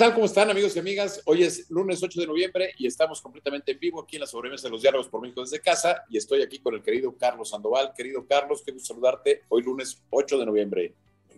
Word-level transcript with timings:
Hola, 0.00 0.06
¿qué 0.06 0.12
tal? 0.12 0.14
¿Cómo 0.14 0.24
están 0.24 0.48
amigos 0.48 0.74
y 0.74 0.78
amigas? 0.78 1.20
Hoy 1.26 1.42
es 1.42 1.68
lunes 1.68 2.02
8 2.02 2.22
de 2.22 2.26
noviembre 2.26 2.72
y 2.78 2.86
estamos 2.86 3.20
completamente 3.20 3.72
en 3.72 3.78
vivo 3.78 4.00
aquí 4.00 4.16
en 4.16 4.20
la 4.20 4.26
sobremesa 4.26 4.66
de 4.66 4.70
los 4.70 4.80
diálogos 4.80 5.08
por 5.08 5.20
México 5.20 5.42
desde 5.42 5.60
casa 5.60 6.04
y 6.08 6.16
estoy 6.16 6.40
aquí 6.40 6.58
con 6.58 6.74
el 6.74 6.82
querido 6.82 7.14
Carlos 7.18 7.50
Sandoval. 7.50 7.92
Querido 7.94 8.24
Carlos, 8.26 8.62
quiero 8.64 8.80
saludarte 8.80 9.42
hoy 9.50 9.62
lunes 9.62 10.00
8 10.08 10.38
de 10.38 10.46
noviembre. 10.46 10.94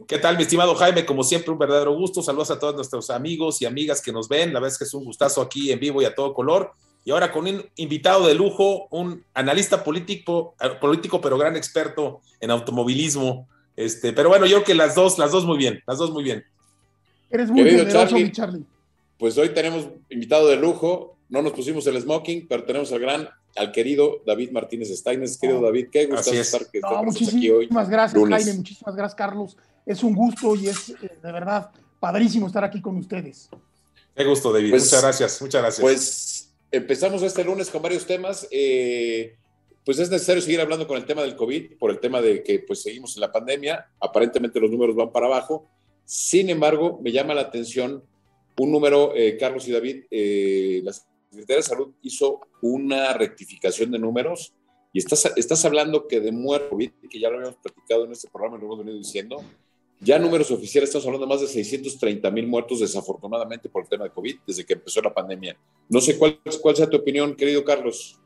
¿Qué 0.07 0.17
tal, 0.17 0.37
mi 0.37 0.45
estimado 0.45 0.77
Jaime? 0.77 1.05
Como 1.05 1.25
siempre, 1.25 1.51
un 1.51 1.59
verdadero 1.59 1.93
gusto. 1.97 2.23
Saludos 2.23 2.53
a 2.53 2.61
todos 2.61 2.77
nuestros 2.77 3.11
amigos 3.11 3.61
y 3.63 3.67
amigas 3.67 4.01
que 4.01 4.13
nos 4.13 4.29
ven. 4.29 4.53
La 4.53 4.61
verdad 4.61 4.75
es 4.75 4.79
que 4.79 4.85
es 4.85 4.95
un 4.95 5.07
gustazo 5.07 5.43
aquí 5.43 5.73
en 5.73 5.81
vivo 5.81 6.01
y 6.01 6.05
a 6.05 6.15
todo 6.15 6.33
color. 6.33 6.71
Y 7.05 7.11
ahora 7.11 7.33
con 7.33 7.49
un 7.49 7.69
invitado 7.75 8.29
de 8.29 8.37
lujo, 8.37 8.87
un 8.93 9.25
analista 9.35 9.83
político, 9.83 10.55
político 10.81 11.21
pero 11.21 11.37
gran 11.37 11.57
experto 11.57 12.21
en 12.39 12.53
automovilismo. 12.53 13.49
Este, 13.75 14.13
pero 14.13 14.29
bueno, 14.29 14.47
yo 14.47 14.59
creo 14.59 14.67
que 14.67 14.75
las 14.77 14.95
dos, 14.95 15.19
las 15.19 15.33
dos 15.33 15.45
muy 15.45 15.59
bien, 15.59 15.83
las 15.85 15.99
dos 15.99 16.13
muy 16.13 16.23
bien. 16.23 16.45
Eres 17.33 17.51
muy 17.51 17.65
Querido 17.65 17.89
Charlie, 17.89 18.31
Charlie. 18.31 18.65
Pues 19.19 19.39
hoy 19.39 19.49
tenemos 19.55 19.89
invitado 20.11 20.49
de 20.49 20.57
lujo. 20.57 21.17
No 21.31 21.41
nos 21.41 21.53
pusimos 21.53 21.87
el 21.87 21.99
smoking, 21.99 22.47
pero 22.47 22.65
tenemos 22.65 22.93
al 22.93 23.01
gran, 23.01 23.29
al 23.57 23.73
querido 23.73 24.21
David 24.27 24.51
Martínez 24.51 24.91
Steines. 24.91 25.39
Querido 25.39 25.63
David, 25.63 25.87
qué 25.91 26.05
gusto 26.07 26.31
estar 26.31 26.67
que 26.71 26.81
no, 26.81 27.03
muchísimas 27.05 27.89
gracias, 27.89 28.23
Jaime. 28.23 28.53
Muchísimas 28.53 28.95
gracias, 28.95 29.15
Carlos. 29.15 29.57
Es 29.87 30.03
un 30.05 30.15
gusto 30.15 30.55
y 30.57 30.69
es 30.69 30.91
eh, 30.91 31.17
de 31.23 31.33
verdad 31.33 31.71
padrísimo 31.99 32.49
estar 32.49 32.65
aquí 32.65 32.83
con 32.83 32.97
ustedes. 32.99 33.49
Qué 34.15 34.25
gusto, 34.25 34.53
David. 34.53 34.71
Pues, 34.71 34.85
muchas 34.85 35.03
gracias, 35.03 35.41
muchas 35.41 35.63
gracias. 35.63 35.81
Pues 35.81 36.53
empezamos 36.71 37.23
este 37.23 37.43
lunes 37.45 37.71
con 37.71 37.81
varios 37.81 38.05
temas. 38.05 38.47
Eh, 38.51 39.37
pues 39.87 39.99
es 39.99 40.11
necesario 40.11 40.43
seguir 40.43 40.61
hablando 40.61 40.87
con 40.87 40.99
el 40.99 41.07
tema 41.07 41.23
del 41.23 41.35
COVID, 41.35 41.79
por 41.79 41.91
el 41.91 41.99
tema 41.99 42.21
de 42.21 42.43
que 42.43 42.59
pues 42.59 42.83
seguimos 42.83 43.17
en 43.17 43.23
la 43.23 43.33
pandemia. 43.33 43.87
Aparentemente 44.01 44.61
los 44.61 44.71
números 44.71 44.95
van 44.95 45.11
para 45.11 45.27
abajo 45.27 45.67
sin 46.05 46.51
embargo, 46.51 47.01
me 47.03 47.13
llama 47.13 47.35
la 47.35 47.43
atención 47.43 48.03
un 48.59 48.71
número, 48.71 49.15
eh, 49.17 49.37
Carlos 49.39 49.67
y 49.67 49.73
David, 49.73 50.05
eh, 50.11 50.81
la 50.85 50.93
Secretaría 50.93 51.57
de 51.57 51.63
Salud 51.63 51.89
hizo 52.03 52.41
una 52.61 53.13
rectificación 53.15 53.91
de 53.91 53.99
números 53.99 54.53
y 54.93 54.99
estás, 54.99 55.33
estás 55.37 55.65
hablando 55.65 56.07
que 56.07 56.21
de 56.21 56.33
muertos, 56.33 56.79
que 57.11 57.19
ya 57.19 57.31
lo 57.31 57.39
habíamos 57.39 57.59
platicado 57.61 58.05
en 58.05 58.13
este 58.13 58.29
programa, 58.29 58.59
lo 58.59 58.65
hemos 58.65 58.79
venido 58.79 58.99
diciendo, 58.99 59.43
ya 60.01 60.19
números 60.19 60.51
oficiales, 60.51 60.91
estamos 60.91 61.07
hablando 61.07 61.27
de 61.27 61.33
más 61.33 61.41
de 61.41 61.47
630 61.47 62.31
mil 62.31 62.47
muertos 62.47 62.81
desafortunadamente 62.81 63.69
por 63.69 63.85
el 63.85 63.89
tema 63.89 64.05
de 64.05 64.11
COVID 64.11 64.37
desde 64.47 64.67
que 64.67 64.75
empezó 64.75 65.01
la 65.01 65.15
pandemia. 65.15 65.57
No 65.89 66.01
sé 66.01 66.19
cuál, 66.19 66.41
cuál 66.61 66.77
sea 66.77 66.91
tu 66.91 66.99
opinión, 66.99 67.35
querido 67.37 67.65
Carlos. 67.65 68.19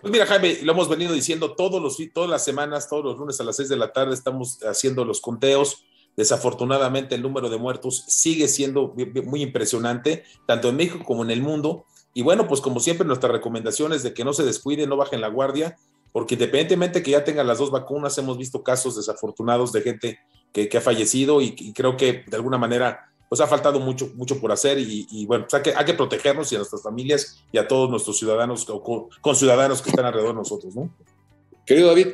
Pues 0.00 0.12
mira, 0.12 0.26
Jaime, 0.26 0.58
lo 0.62 0.72
hemos 0.72 0.88
venido 0.88 1.14
diciendo 1.14 1.54
todos 1.54 1.82
los, 1.82 1.96
todas 2.12 2.28
las 2.28 2.44
semanas, 2.44 2.88
todos 2.88 3.02
los 3.02 3.18
lunes 3.18 3.40
a 3.40 3.44
las 3.44 3.56
6 3.56 3.70
de 3.70 3.76
la 3.76 3.92
tarde 3.92 4.14
estamos 4.14 4.62
haciendo 4.62 5.04
los 5.04 5.20
conteos 5.20 5.84
Desafortunadamente 6.16 7.14
el 7.14 7.22
número 7.22 7.50
de 7.50 7.58
muertos 7.58 8.04
sigue 8.08 8.48
siendo 8.48 8.94
muy 9.24 9.42
impresionante, 9.42 10.24
tanto 10.46 10.70
en 10.70 10.76
México 10.76 11.04
como 11.04 11.22
en 11.22 11.30
el 11.30 11.42
mundo. 11.42 11.84
Y 12.14 12.22
bueno, 12.22 12.48
pues 12.48 12.60
como 12.62 12.80
siempre 12.80 13.06
nuestra 13.06 13.30
recomendación 13.30 13.92
es 13.92 14.02
de 14.02 14.14
que 14.14 14.24
no 14.24 14.32
se 14.32 14.44
descuiden, 14.44 14.88
no 14.88 14.96
bajen 14.96 15.20
la 15.20 15.28
guardia, 15.28 15.76
porque 16.12 16.34
independientemente 16.34 17.02
que 17.02 17.10
ya 17.10 17.24
tengan 17.24 17.46
las 17.46 17.58
dos 17.58 17.70
vacunas, 17.70 18.16
hemos 18.16 18.38
visto 18.38 18.62
casos 18.62 18.96
desafortunados 18.96 19.72
de 19.72 19.82
gente 19.82 20.18
que, 20.52 20.70
ha 20.78 20.80
fallecido 20.80 21.42
y, 21.42 21.74
creo 21.74 21.98
que 21.98 22.24
de 22.26 22.36
alguna 22.36 22.56
manera 22.56 23.12
pues 23.28 23.40
ha 23.40 23.46
faltado 23.46 23.80
mucho, 23.80 24.10
mucho 24.14 24.40
por 24.40 24.52
hacer 24.52 24.78
y, 24.78 25.26
bueno, 25.26 25.44
pues 25.44 25.54
hay, 25.54 25.62
que, 25.62 25.74
hay 25.76 25.84
que 25.84 25.94
protegernos 25.94 26.50
y 26.52 26.54
a 26.54 26.58
nuestras 26.58 26.82
familias 26.82 27.44
y 27.52 27.58
a 27.58 27.68
todos 27.68 27.90
nuestros 27.90 28.16
ciudadanos 28.18 28.66
o 28.70 28.82
con 29.20 29.36
ciudadanos 29.36 29.82
que 29.82 29.90
están 29.90 30.06
alrededor 30.06 30.32
de 30.32 30.38
nosotros, 30.38 30.74
¿no? 30.74 30.88
Querido 31.66 31.88
David, 31.88 32.10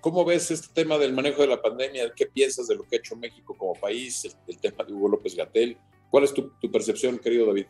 cómo 0.00 0.24
ves 0.24 0.50
este 0.50 0.74
tema 0.74 0.98
del 0.98 1.12
manejo 1.12 1.42
de 1.42 1.46
la 1.46 1.62
pandemia? 1.62 2.12
¿Qué 2.16 2.26
piensas 2.26 2.66
de 2.66 2.74
lo 2.74 2.82
que 2.82 2.96
ha 2.96 2.98
hecho 2.98 3.14
México 3.14 3.54
como 3.56 3.74
país? 3.74 4.36
El, 4.48 4.58
tema 4.58 4.82
de 4.82 4.92
Hugo 4.92 5.10
López 5.10 5.36
Gatel. 5.36 5.78
¿Cuál 6.10 6.24
es 6.24 6.34
tu, 6.34 6.50
percepción, 6.72 7.16
querido 7.20 7.46
David? 7.46 7.66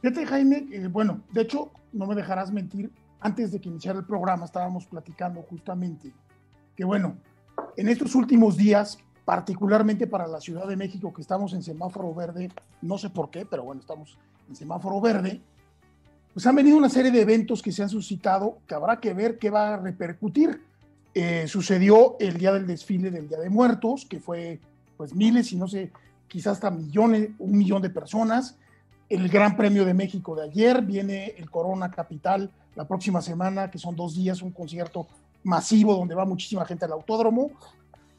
Fíjate, 0.00 0.24
Jaime, 0.26 0.88
bueno, 0.88 1.24
de 1.32 1.42
hecho, 1.42 1.72
no 1.92 2.06
me 2.06 2.14
dejarás 2.14 2.52
mentir, 2.52 2.88
antes 3.18 3.50
de 3.50 3.60
que 3.60 3.68
iniciara 3.68 3.98
el 3.98 4.04
programa 4.04 4.44
estábamos 4.44 4.86
platicando 4.86 5.42
justamente 5.42 6.12
que, 6.76 6.84
bueno, 6.84 7.18
en 7.76 7.88
estos 7.88 8.14
últimos 8.14 8.56
días, 8.56 8.96
particularmente 9.24 10.06
para 10.06 10.28
la 10.28 10.40
Ciudad 10.40 10.68
de 10.68 10.76
México, 10.76 11.12
que 11.12 11.22
estamos 11.22 11.52
en 11.52 11.64
semáforo 11.64 12.14
verde, 12.14 12.48
no 12.80 12.96
sé 12.96 13.10
por 13.10 13.28
qué, 13.28 13.44
pero 13.44 13.64
bueno, 13.64 13.80
estamos 13.80 14.16
en 14.48 14.54
semáforo 14.54 15.00
verde, 15.00 15.40
pues 16.40 16.46
han 16.46 16.56
venido 16.56 16.78
una 16.78 16.88
serie 16.88 17.10
de 17.10 17.20
eventos 17.20 17.60
que 17.60 17.70
se 17.70 17.82
han 17.82 17.90
suscitado 17.90 18.60
que 18.66 18.74
habrá 18.74 18.98
que 18.98 19.12
ver 19.12 19.36
qué 19.36 19.50
va 19.50 19.74
a 19.74 19.76
repercutir. 19.76 20.62
Eh, 21.12 21.46
sucedió 21.46 22.16
el 22.18 22.38
día 22.38 22.50
del 22.50 22.66
desfile 22.66 23.10
del 23.10 23.28
Día 23.28 23.40
de 23.40 23.50
Muertos, 23.50 24.06
que 24.06 24.20
fue 24.20 24.58
pues 24.96 25.14
miles 25.14 25.52
y 25.52 25.56
no 25.56 25.68
sé, 25.68 25.92
quizás 26.28 26.54
hasta 26.54 26.70
millones, 26.70 27.28
un 27.38 27.58
millón 27.58 27.82
de 27.82 27.90
personas. 27.90 28.56
El 29.10 29.28
Gran 29.28 29.54
Premio 29.54 29.84
de 29.84 29.92
México 29.92 30.34
de 30.34 30.44
ayer, 30.44 30.80
viene 30.80 31.34
el 31.36 31.50
Corona 31.50 31.90
Capital 31.90 32.50
la 32.74 32.88
próxima 32.88 33.20
semana, 33.20 33.70
que 33.70 33.76
son 33.76 33.94
dos 33.94 34.16
días, 34.16 34.40
un 34.40 34.52
concierto 34.52 35.08
masivo 35.42 35.94
donde 35.94 36.14
va 36.14 36.24
muchísima 36.24 36.64
gente 36.64 36.86
al 36.86 36.92
autódromo. 36.92 37.50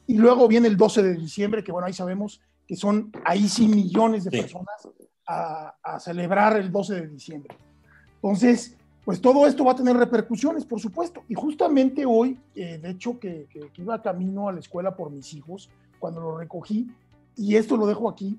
Y 0.06 0.14
luego 0.14 0.46
viene 0.46 0.68
el 0.68 0.76
12 0.76 1.02
de 1.02 1.14
diciembre, 1.14 1.64
que 1.64 1.72
bueno, 1.72 1.88
ahí 1.88 1.92
sabemos 1.92 2.40
que 2.68 2.76
son 2.76 3.10
ahí 3.24 3.48
sí 3.48 3.66
millones 3.66 4.22
de 4.22 4.30
personas 4.30 4.88
a, 5.26 5.74
a 5.82 5.98
celebrar 5.98 6.56
el 6.56 6.70
12 6.70 6.94
de 6.94 7.08
diciembre. 7.08 7.56
Entonces, 8.22 8.76
pues 9.04 9.20
todo 9.20 9.46
esto 9.46 9.64
va 9.64 9.72
a 9.72 9.76
tener 9.76 9.96
repercusiones, 9.96 10.64
por 10.64 10.80
supuesto. 10.80 11.24
Y 11.28 11.34
justamente 11.34 12.06
hoy, 12.06 12.38
eh, 12.54 12.78
de 12.78 12.90
hecho, 12.90 13.18
que, 13.18 13.48
iba 13.76 14.00
camino 14.00 14.48
a 14.48 14.52
la 14.52 14.60
escuela 14.60 14.94
por 14.94 15.10
mis 15.10 15.34
hijos, 15.34 15.68
cuando 15.98 16.20
lo 16.20 16.38
recogí, 16.38 16.88
y 17.36 17.56
esto 17.56 17.76
lo 17.76 17.86
dejo 17.86 18.08
aquí, 18.08 18.38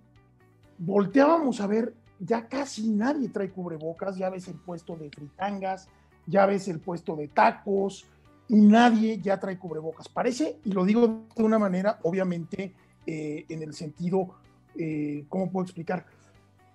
volteábamos 0.77 1.59
a 1.59 1.67
ver, 1.67 1.93
ya 2.19 2.47
casi 2.47 2.89
nadie 2.89 3.27
trae 3.27 3.49
cubrebocas, 3.49 4.17
ya 4.17 4.29
ves 4.29 4.47
el 4.47 4.55
puesto 4.55 4.95
de 4.95 5.09
fritangas, 5.09 5.89
ya 6.27 6.45
ves 6.45 6.69
el 6.69 6.79
puesto 6.79 7.17
de 7.17 7.27
tacos, 7.27 8.05
y 8.47 8.55
nadie 8.55 9.19
ya 9.19 9.39
trae 9.39 9.57
cubrebocas. 9.57 10.07
Parece, 10.07 10.59
y 10.63 10.71
lo 10.71 10.85
digo 10.85 11.25
de 11.35 11.43
una 11.43 11.59
manera, 11.59 11.99
obviamente, 12.03 12.73
eh, 13.05 13.45
en 13.49 13.63
el 13.63 13.73
sentido, 13.73 14.35
eh, 14.77 15.25
¿cómo 15.27 15.51
puedo 15.51 15.65
explicar? 15.65 16.05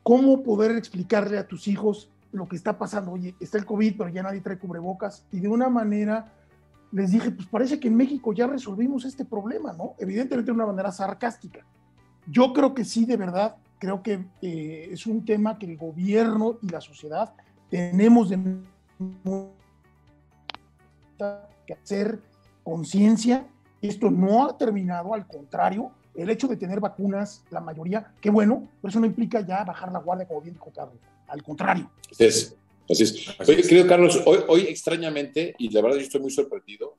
¿Cómo 0.03 0.43
poder 0.43 0.73
explicarle 0.77 1.39
a 1.39 1.47
tus 1.47 1.69
hijos 1.69 2.11
lo 2.33 2.49
que 2.49 2.57
está 2.57 2.79
pasando. 2.79 3.13
Oye, 3.13 3.35
está 3.41 3.59
el 3.59 3.65
COVID, 3.65 3.97
pero 3.97 4.11
ya 4.11 4.23
nadie 4.23 4.41
trae 4.41 4.59
cubrebocas. 4.59 5.27
Y 5.33 5.41
de 5.41 5.49
una 5.49 5.69
manera 5.69 6.33
les 6.93 7.11
dije, 7.11 7.31
pues 7.31 7.49
parece 7.49 7.79
que 7.79 7.89
en 7.89 7.97
México 7.97 8.33
ya 8.33 8.47
resolvimos 8.47 9.05
este 9.05 9.25
problema, 9.25 9.73
¿no? 9.73 9.95
Evidentemente 9.99 10.51
de 10.51 10.55
una 10.57 10.67
manera 10.67 10.91
sarcástica. 10.91 11.65
Yo 12.27 12.53
creo 12.53 12.75
que 12.75 12.85
sí, 12.85 13.05
de 13.05 13.17
verdad, 13.17 13.57
creo 13.79 14.03
que 14.03 14.27
eh, 14.43 14.89
es 14.91 15.07
un 15.07 15.25
tema 15.25 15.59
que 15.59 15.67
el 15.67 15.77
gobierno 15.77 16.59
y 16.63 16.69
la 16.69 16.81
sociedad 16.81 17.33
tenemos 17.71 18.31
de 18.31 18.39
que 21.67 21.75
hacer 21.75 22.21
conciencia. 22.63 23.47
Esto 23.81 24.11
no 24.11 24.47
ha 24.47 24.57
terminado, 24.57 25.15
al 25.15 25.27
contrario, 25.27 25.93
el 26.23 26.31
hecho 26.31 26.49
de 26.49 26.57
tener 26.57 26.81
vacunas, 26.81 27.45
la 27.51 27.61
mayoría, 27.61 28.13
qué 28.21 28.31
bueno, 28.31 28.69
pero 28.81 28.91
eso 28.91 29.01
no 29.01 29.07
implica 29.07 29.41
ya 29.41 29.65
bajar 29.65 29.93
la 29.93 30.01
guardia, 30.01 30.27
como 30.27 30.41
bien 30.41 30.55
dijo 30.55 30.73
Carlos 30.75 30.97
al 31.29 31.43
contrario. 31.43 31.91
Así 32.11 32.25
es. 32.25 32.57
Así 32.89 33.03
es. 33.03 33.29
Oye, 33.49 33.63
querido 33.63 33.87
Carlos, 33.87 34.23
hoy, 34.25 34.39
hoy 34.49 34.61
extrañamente, 34.63 35.55
y 35.59 35.71
la 35.71 35.83
verdad 35.83 35.99
yo 35.99 36.05
estoy 36.05 36.21
muy 36.21 36.31
sorprendido, 36.31 36.97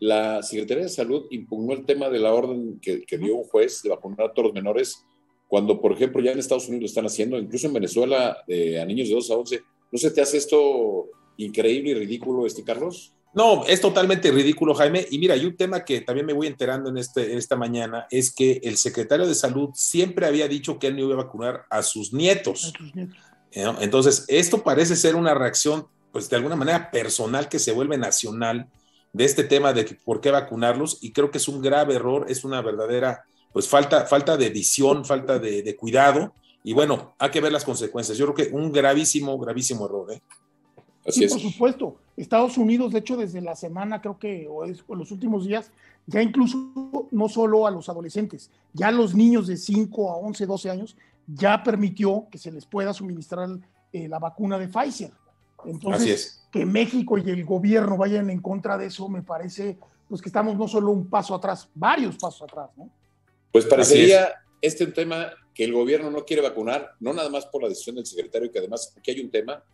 la 0.00 0.42
Secretaría 0.42 0.84
de 0.84 0.90
Salud 0.90 1.26
impugnó 1.30 1.72
el 1.72 1.84
tema 1.84 2.10
de 2.10 2.18
la 2.18 2.32
orden 2.32 2.78
que, 2.80 3.18
dio 3.18 3.36
un 3.36 3.44
juez 3.44 3.82
de 3.82 3.90
vacunar 3.90 4.22
a 4.22 4.32
todos 4.32 4.48
los 4.48 4.54
menores, 4.54 5.04
cuando, 5.48 5.80
por 5.80 5.92
ejemplo, 5.92 6.20
ya 6.20 6.32
en 6.32 6.38
Estados 6.38 6.68
Unidos 6.68 6.82
lo 6.82 6.86
están 6.86 7.06
haciendo, 7.06 7.38
incluso 7.38 7.68
en 7.68 7.74
Venezuela, 7.74 8.36
a 8.46 8.84
niños 8.84 9.08
de 9.08 9.14
2 9.14 9.30
a 9.30 9.36
11. 9.36 9.62
¿No 9.92 9.98
se 9.98 10.10
te 10.10 10.20
hace 10.20 10.38
esto 10.38 11.06
increíble 11.36 11.90
y 11.90 11.94
ridículo, 11.94 12.46
este 12.46 12.64
Carlos? 12.64 13.14
No, 13.36 13.66
es 13.66 13.82
totalmente 13.82 14.30
ridículo, 14.30 14.74
Jaime. 14.74 15.06
Y 15.10 15.18
mira, 15.18 15.34
hay 15.34 15.44
un 15.44 15.54
tema 15.54 15.84
que 15.84 16.00
también 16.00 16.24
me 16.24 16.32
voy 16.32 16.46
enterando 16.46 16.88
en, 16.88 16.96
este, 16.96 17.36
esta 17.36 17.54
mañana, 17.54 18.06
es 18.10 18.32
que 18.32 18.62
el 18.64 18.78
secretario 18.78 19.26
de 19.26 19.34
Salud 19.34 19.68
siempre 19.74 20.24
había 20.24 20.48
dicho 20.48 20.78
que 20.78 20.86
él 20.86 20.96
no 20.96 21.02
iba 21.02 21.12
a 21.12 21.24
vacunar 21.24 21.66
a 21.68 21.82
sus 21.82 22.14
nietos. 22.14 22.72
A 22.74 22.78
sus 22.78 22.94
nietos. 22.94 23.16
Entonces, 23.52 24.24
esto 24.28 24.62
parece 24.62 24.96
ser 24.96 25.16
una 25.16 25.34
reacción, 25.34 25.86
pues 26.12 26.30
de 26.30 26.36
alguna 26.36 26.56
manera 26.56 26.90
personal 26.90 27.50
que 27.50 27.58
se 27.58 27.72
vuelve 27.72 27.98
nacional 27.98 28.68
de 29.12 29.26
este 29.26 29.44
tema 29.44 29.74
de 29.74 29.84
por 30.02 30.22
qué 30.22 30.30
vacunarlos 30.30 30.96
y 31.02 31.12
creo 31.12 31.30
que 31.30 31.36
es 31.36 31.46
un 31.46 31.60
grave 31.60 31.96
error, 31.96 32.24
es 32.30 32.42
una 32.42 32.62
verdadera, 32.62 33.24
pues 33.52 33.68
falta, 33.68 34.06
falta 34.06 34.38
de 34.38 34.48
visión, 34.48 35.04
falta 35.04 35.38
de, 35.38 35.76
cuidado 35.76 36.32
y 36.64 36.72
bueno, 36.72 37.14
hay 37.18 37.30
que 37.30 37.42
ver 37.42 37.52
las 37.52 37.64
consecuencias. 37.64 38.16
Yo 38.16 38.32
creo 38.32 38.48
que 38.48 38.54
un 38.54 38.72
gravísimo, 38.72 39.38
gravísimo 39.38 39.84
error. 39.84 40.12
¿eh? 40.12 40.22
Así 41.06 41.24
es. 41.24 41.32
Por 41.32 41.40
supuesto, 41.40 41.96
Estados 42.16 42.58
Unidos, 42.58 42.92
de 42.92 43.00
hecho, 43.00 43.16
desde 43.16 43.40
la 43.40 43.54
semana, 43.54 44.00
creo 44.00 44.18
que, 44.18 44.46
o, 44.48 44.64
es, 44.64 44.82
los 44.88 45.10
últimos 45.10 45.46
días, 45.46 45.70
ya 46.06 46.22
incluso 46.22 47.08
no 47.10 47.28
solo 47.28 47.66
a 47.66 47.70
los 47.70 47.88
adolescentes, 47.88 48.50
ya 48.72 48.88
a 48.88 48.92
los 48.92 49.14
niños 49.14 49.46
de 49.46 49.56
5 49.56 50.10
a 50.10 50.16
11, 50.16 50.46
12 50.46 50.70
años, 50.70 50.96
ya 51.26 51.62
permitió 51.62 52.26
que 52.30 52.38
se 52.38 52.52
les 52.52 52.64
pueda 52.64 52.92
suministrar 52.92 53.48
eh, 53.92 54.08
la 54.08 54.18
vacuna 54.18 54.58
de 54.58 54.68
Pfizer. 54.68 55.10
Entonces, 55.64 56.46
que 56.52 56.64
México 56.64 57.18
y 57.18 57.28
el 57.28 57.44
gobierno 57.44 57.96
vayan 57.96 58.30
en 58.30 58.40
contra 58.40 58.78
de 58.78 58.86
eso, 58.86 59.08
me 59.08 59.22
parece, 59.22 59.78
pues 60.08 60.22
que 60.22 60.28
estamos 60.28 60.56
no 60.56 60.68
solo 60.68 60.92
un 60.92 61.08
paso 61.08 61.34
atrás, 61.34 61.68
varios 61.74 62.16
pasos 62.16 62.42
atrás, 62.42 62.70
¿no? 62.76 62.90
Pues 63.50 63.64
parecería 63.64 64.34
este 64.60 64.86
tema 64.88 65.30
que 65.54 65.64
el 65.64 65.72
gobierno 65.72 66.10
no 66.10 66.24
quiere 66.24 66.42
vacunar, 66.42 66.92
no 67.00 67.12
nada 67.12 67.30
más 67.30 67.46
por 67.46 67.62
la 67.62 67.68
decisión 67.68 67.96
del 67.96 68.06
secretario, 68.06 68.52
que 68.52 68.58
además 68.58 68.94
aquí 68.96 69.10
hay 69.10 69.20
un 69.20 69.30
tema, 69.30 69.64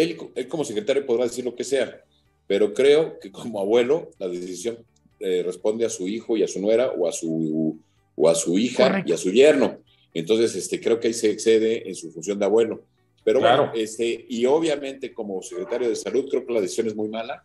él, 0.00 0.18
él 0.34 0.48
como 0.48 0.64
secretario 0.64 1.06
podrá 1.06 1.24
decir 1.24 1.44
lo 1.44 1.54
que 1.54 1.64
sea, 1.64 2.02
pero 2.46 2.72
creo 2.72 3.18
que 3.18 3.30
como 3.30 3.60
abuelo 3.60 4.10
la 4.18 4.28
decisión 4.28 4.78
eh, 5.18 5.42
responde 5.44 5.84
a 5.84 5.90
su 5.90 6.06
hijo 6.06 6.36
y 6.36 6.42
a 6.42 6.48
su 6.48 6.60
nuera 6.60 6.90
o 6.90 7.08
a 7.08 7.12
su, 7.12 7.78
o 8.14 8.28
a 8.28 8.34
su 8.34 8.58
hija 8.58 9.02
y 9.06 9.12
a 9.12 9.16
su 9.16 9.30
yerno. 9.30 9.78
Entonces, 10.12 10.54
este, 10.54 10.80
creo 10.80 10.98
que 11.00 11.08
ahí 11.08 11.14
se 11.14 11.30
excede 11.30 11.88
en 11.88 11.94
su 11.94 12.10
función 12.10 12.38
de 12.38 12.44
abuelo. 12.44 12.84
Pero 13.24 13.40
bueno, 13.40 13.72
este, 13.74 14.24
y 14.28 14.46
obviamente 14.46 15.12
como 15.12 15.42
secretario 15.42 15.88
de 15.88 15.96
salud 15.96 16.28
creo 16.30 16.46
que 16.46 16.52
la 16.52 16.60
decisión 16.60 16.86
es 16.86 16.94
muy 16.94 17.08
mala 17.08 17.44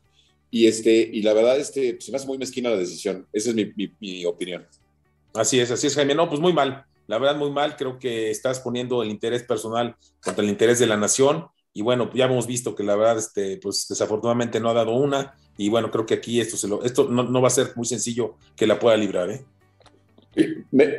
y, 0.52 0.68
este, 0.68 0.92
y 0.92 1.24
la 1.24 1.34
verdad 1.34 1.58
este, 1.58 2.00
se 2.00 2.12
me 2.12 2.18
hace 2.18 2.28
muy 2.28 2.38
mezquina 2.38 2.70
la 2.70 2.78
decisión. 2.78 3.26
Esa 3.34 3.50
es 3.50 3.56
mi, 3.56 3.74
mi, 4.00 4.26
opinión. 4.26 4.68
Así 5.34 5.60
es, 5.60 5.72
así 5.72 5.88
es, 5.88 5.96
Jaime. 5.96 6.14
No, 6.14 6.30
pues 6.30 6.40
muy 6.40 6.54
mal. 6.54 6.86
La 7.08 7.18
verdad, 7.18 7.38
muy 7.38 7.50
mal. 7.50 7.78
Creo 7.78 7.98
que 7.98 8.30
estás 8.30 8.60
poniendo 8.60 9.02
el 9.02 9.10
interés 9.10 9.44
personal 9.44 9.96
contra 10.22 10.44
el 10.44 10.50
interés 10.50 10.78
de 10.78 10.88
la 10.88 10.98
nación. 10.98 11.48
Y 11.74 11.82
bueno, 11.82 12.10
ya 12.14 12.26
hemos 12.26 12.48
visto 12.48 12.76
que 12.76 12.84
la 12.84 12.96
verdad, 12.96 13.18
este, 13.18 13.58
pues 13.58 13.88
desafortunadamente 13.88 14.60
no 14.60 14.70
ha 14.70 14.74
dado 14.74 14.94
una. 14.94 15.36
Y 15.58 15.70
bueno, 15.70 15.90
creo 15.90 16.06
que 16.06 16.16
aquí 16.16 16.40
esto, 16.42 16.58
se 16.58 16.68
lo, 16.68 16.84
esto 16.84 17.08
no, 17.08 17.24
no 17.24 17.42
va 17.42 17.48
a 17.48 17.52
ser 17.52 17.72
muy 17.76 17.86
sencillo 17.86 18.36
que 18.56 18.68
la 18.68 18.80
pueda 18.80 18.98
librar. 18.98 19.30
¿eh? 19.30 19.46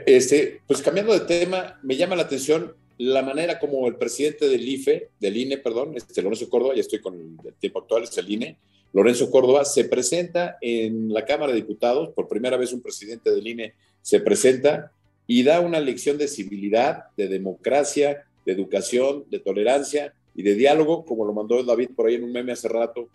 Este, 0.07 0.61
pues 0.67 0.83
cambiando 0.83 1.13
de 1.13 1.21
tema, 1.21 1.79
me 1.83 1.97
llama 1.97 2.17
la 2.17 2.23
atención 2.23 2.75
la 2.99 3.23
manera 3.23 3.59
como 3.59 3.87
el 3.89 3.97
presidente 3.97 4.49
del 4.49 4.69
IFE, 4.69 5.09
del 5.19 5.37
INE, 5.37 5.59
perdón, 5.59 5.95
este 5.97 6.23
Lorenzo 6.23 6.49
Córdoba, 6.49 6.75
ya 6.75 6.83
estoy 6.83 7.01
con 7.01 7.15
el, 7.15 7.55
tiempo 7.55 7.81
actual, 7.81 8.05
es 8.05 8.17
el 8.17 8.31
INE, 8.31 8.59
Lorenzo 8.93 9.31
Córdoba, 9.31 9.65
se 9.65 9.87
presenta 9.87 10.59
en 10.61 11.13
la 11.13 11.25
Cámara 11.25 11.53
de 11.53 11.61
Diputados, 11.61 12.11
por 12.15 12.29
primera 12.29 12.57
vez 12.57 12.73
un 12.73 12.83
presidente 12.83 13.31
del 13.31 13.47
INE 13.47 13.75
se 14.03 14.21
presenta 14.21 14.93
y 15.27 15.43
da 15.43 15.61
una 15.61 15.81
lección 15.81 16.19
de 16.19 16.29
civilidad, 16.29 17.05
de 17.17 17.29
democracia, 17.29 18.25
de 18.45 18.53
educación, 18.53 19.25
de 19.31 19.39
tolerancia 19.39 20.15
y 20.35 20.43
de 20.43 20.55
diálogo, 20.55 21.05
como 21.05 21.25
lo 21.25 21.33
mandó 21.33 21.63
David 21.63 21.91
por 21.95 22.07
ahí 22.07 22.15
en 22.15 22.25
un 22.25 22.33
meme 22.33 22.53
hace 22.53 22.69
rato 22.69 23.09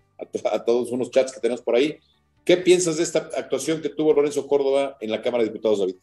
a, 0.52 0.64
todos 0.64 0.92
unos 0.92 1.12
chats 1.12 1.34
que 1.34 1.40
tenemos 1.40 1.62
por 1.62 1.76
ahí. 1.76 1.98
¿Qué 2.44 2.58
piensas 2.58 2.98
de 2.98 3.04
esta 3.04 3.30
actuación 3.38 3.82
que 3.82 3.90
tuvo 3.90 4.14
Lorenzo 4.14 4.48
Córdoba 4.48 4.98
en 5.02 5.12
la 5.12 5.22
Cámara 5.22 5.44
de 5.44 5.50
Diputados, 5.50 5.80
David? 5.80 5.96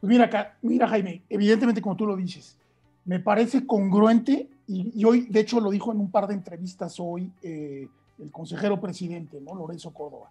Pues 0.00 0.10
mira 0.10 0.24
acá, 0.24 0.58
mira 0.62 0.88
Jaime, 0.88 1.22
evidentemente 1.28 1.80
como 1.80 1.96
tú 1.96 2.06
lo 2.06 2.16
dices, 2.16 2.56
me 3.04 3.20
parece 3.20 3.66
congruente 3.66 4.48
y, 4.68 5.04
hoy, 5.04 5.26
de 5.28 5.40
hecho, 5.40 5.60
lo 5.60 5.70
dijo 5.70 5.92
en 5.92 6.00
un 6.00 6.10
par 6.10 6.26
de 6.26 6.34
entrevistas 6.34 6.98
hoy 6.98 7.30
eh, 7.42 7.88
el 8.18 8.30
consejero 8.30 8.80
presidente, 8.80 9.40
¿no? 9.40 9.54
Lorenzo 9.54 9.92
Córdoba. 9.92 10.30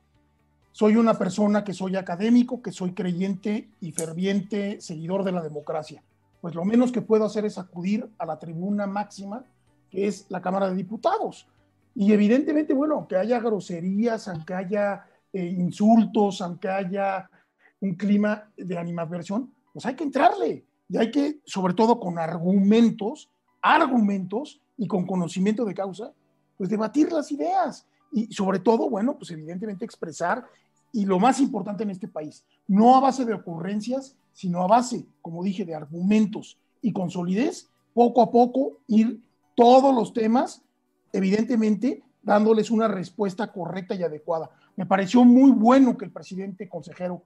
Soy 0.71 0.95
una 0.95 1.17
persona 1.17 1.63
que 1.63 1.73
soy 1.73 1.95
académico, 1.95 2.61
que 2.61 2.71
soy 2.71 2.93
creyente 2.93 3.67
y 3.81 3.91
ferviente 3.91 4.79
seguidor 4.79 5.23
de 5.23 5.33
la 5.33 5.41
democracia. 5.41 6.01
Pues 6.39 6.55
lo 6.55 6.63
menos 6.63 6.91
que 6.91 7.01
puedo 7.01 7.25
hacer 7.25 7.45
es 7.45 7.57
acudir 7.57 8.07
a 8.17 8.25
la 8.25 8.39
tribuna 8.39 8.87
máxima, 8.87 9.43
que 9.91 10.07
es 10.07 10.25
la 10.29 10.41
Cámara 10.41 10.69
de 10.69 10.75
Diputados. 10.75 11.47
Y 11.93 12.13
evidentemente, 12.13 12.73
bueno, 12.73 12.95
aunque 12.95 13.17
haya 13.17 13.39
groserías, 13.39 14.27
aunque 14.29 14.53
haya 14.53 15.05
eh, 15.33 15.45
insultos, 15.45 16.41
aunque 16.41 16.69
haya 16.69 17.29
un 17.81 17.95
clima 17.95 18.49
de 18.55 18.77
animadversión, 18.77 19.53
pues 19.73 19.85
hay 19.85 19.95
que 19.95 20.05
entrarle 20.05 20.65
y 20.87 20.97
hay 20.97 21.11
que, 21.11 21.41
sobre 21.45 21.73
todo 21.73 21.99
con 21.99 22.17
argumentos, 22.17 23.29
argumentos 23.61 24.61
y 24.77 24.87
con 24.87 25.05
conocimiento 25.05 25.65
de 25.65 25.73
causa, 25.73 26.13
pues 26.57 26.69
debatir 26.69 27.11
las 27.11 27.31
ideas 27.31 27.85
y 28.11 28.31
sobre 28.33 28.59
todo, 28.59 28.89
bueno, 28.89 29.17
pues 29.17 29.31
evidentemente 29.31 29.85
expresar 29.85 30.45
y 30.93 31.05
lo 31.05 31.19
más 31.19 31.39
importante 31.39 31.83
en 31.83 31.89
este 31.89 32.07
país, 32.07 32.45
no 32.67 32.95
a 32.95 32.99
base 32.99 33.25
de 33.25 33.33
ocurrencias, 33.33 34.15
sino 34.33 34.61
a 34.61 34.67
base, 34.67 35.05
como 35.21 35.43
dije, 35.43 35.65
de 35.65 35.75
argumentos 35.75 36.57
y 36.81 36.91
con 36.91 37.09
solidez, 37.09 37.69
poco 37.93 38.21
a 38.21 38.31
poco 38.31 38.79
ir 38.87 39.21
todos 39.55 39.93
los 39.93 40.13
temas, 40.13 40.63
evidentemente 41.13 42.03
dándoles 42.21 42.71
una 42.71 42.87
respuesta 42.87 43.51
correcta 43.51 43.95
y 43.95 44.03
adecuada. 44.03 44.49
Me 44.75 44.85
pareció 44.85 45.23
muy 45.23 45.51
bueno 45.51 45.97
que 45.97 46.05
el 46.05 46.11
presidente 46.11 46.69
consejero 46.69 47.23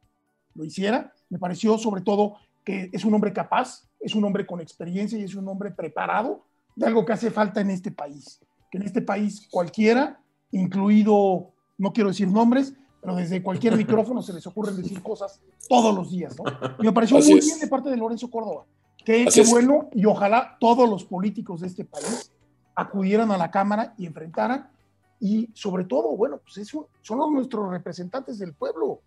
lo 0.53 0.63
hiciera, 0.63 1.13
me 1.29 1.37
pareció 1.37 1.77
sobre 1.77 2.01
todo 2.01 2.37
que 2.63 2.89
es 2.93 3.05
un 3.05 3.13
hombre 3.13 3.33
capaz, 3.33 3.87
es 3.99 4.15
un 4.15 4.23
hombre 4.23 4.45
con 4.45 4.61
experiencia 4.61 5.19
y 5.19 5.23
es 5.23 5.35
un 5.35 5.47
hombre 5.47 5.71
preparado 5.71 6.45
de 6.75 6.87
algo 6.87 7.05
que 7.05 7.13
hace 7.13 7.29
falta 7.29 7.61
en 7.61 7.69
este 7.69 7.91
país. 7.91 8.39
Que 8.71 8.77
en 8.77 8.83
este 8.83 9.01
país 9.01 9.47
cualquiera, 9.51 10.19
incluido, 10.51 11.51
no 11.77 11.93
quiero 11.93 12.09
decir 12.09 12.27
nombres, 12.27 12.73
pero 13.01 13.15
desde 13.15 13.43
cualquier 13.43 13.77
micrófono 13.77 14.21
se 14.23 14.33
les 14.33 14.47
ocurren 14.47 14.75
decir 14.75 15.01
cosas 15.03 15.39
todos 15.69 15.93
los 15.93 16.09
días, 16.09 16.35
¿no? 16.37 16.43
me 16.79 16.91
pareció 16.91 17.19
muy 17.19 17.39
bien 17.39 17.59
de 17.59 17.67
parte 17.67 17.89
de 17.89 17.97
Lorenzo 17.97 18.29
Córdoba. 18.31 18.65
Qué, 19.05 19.27
bueno 19.49 19.89
y 19.93 20.05
ojalá 20.05 20.57
todos 20.59 20.89
los 20.89 21.05
políticos 21.05 21.61
de 21.61 21.67
este 21.67 21.85
país 21.85 22.31
acudieran 22.75 23.31
a 23.31 23.37
la 23.37 23.51
Cámara 23.51 23.93
y 23.97 24.07
enfrentaran 24.07 24.69
y 25.19 25.49
sobre 25.53 25.85
todo, 25.85 26.15
bueno, 26.17 26.39
pues 26.43 26.57
eso, 26.57 26.89
son 27.01 27.33
nuestros 27.33 27.69
representantes 27.69 28.39
del 28.39 28.53
pueblo. 28.53 28.99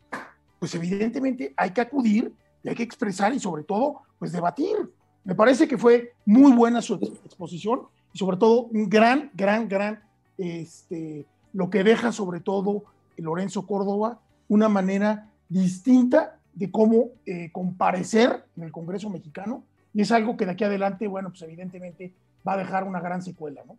Pues 0.59 0.75
evidentemente 0.75 1.53
hay 1.57 1.71
que 1.71 1.81
acudir 1.81 2.33
y 2.63 2.69
hay 2.69 2.75
que 2.75 2.83
expresar 2.83 3.35
y 3.35 3.41
sobre 3.41 3.65
todo, 3.65 4.03
pues 4.19 4.33
debatir. 4.33 4.77
Me 5.25 5.35
parece 5.35 5.69
que 5.69 5.77
fue 5.77 6.15
muy 6.25 6.53
buena 6.53 6.81
su 6.81 6.95
exposición 6.95 7.83
y 8.13 8.19
sobre 8.19 8.37
todo 8.37 8.63
un 8.63 8.89
gran, 8.89 9.31
gran, 9.35 9.69
gran, 9.69 10.03
este, 10.39 11.27
lo 11.53 11.69
que 11.69 11.85
deja 11.85 12.13
sobre 12.13 12.41
todo 12.41 12.85
Lorenzo 13.17 13.67
Córdoba, 13.67 14.21
una 14.49 14.69
manera 14.69 15.31
distinta 15.49 16.39
de 16.55 16.71
cómo 16.71 17.11
eh, 17.27 17.51
comparecer 17.53 18.45
en 18.57 18.63
el 18.63 18.73
Congreso 18.73 19.11
mexicano 19.11 19.65
y 19.99 20.03
es 20.03 20.13
algo 20.13 20.37
que 20.37 20.47
de 20.47 20.53
aquí 20.53 20.63
adelante, 20.63 21.09
bueno, 21.09 21.31
pues 21.31 21.43
evidentemente 21.43 22.13
va 22.47 22.53
a 22.53 22.57
dejar 22.57 22.85
una 22.85 23.01
gran 23.01 23.21
secuela, 23.21 23.65
¿no? 23.67 23.77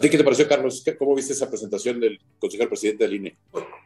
qué 0.00 0.08
te 0.08 0.24
pareció, 0.24 0.48
Carlos? 0.48 0.82
¿Cómo 0.98 1.14
viste 1.14 1.34
esa 1.34 1.50
presentación 1.50 2.00
del 2.00 2.18
consejero 2.38 2.70
presidente 2.70 3.04
del 3.04 3.16
INE? 3.16 3.36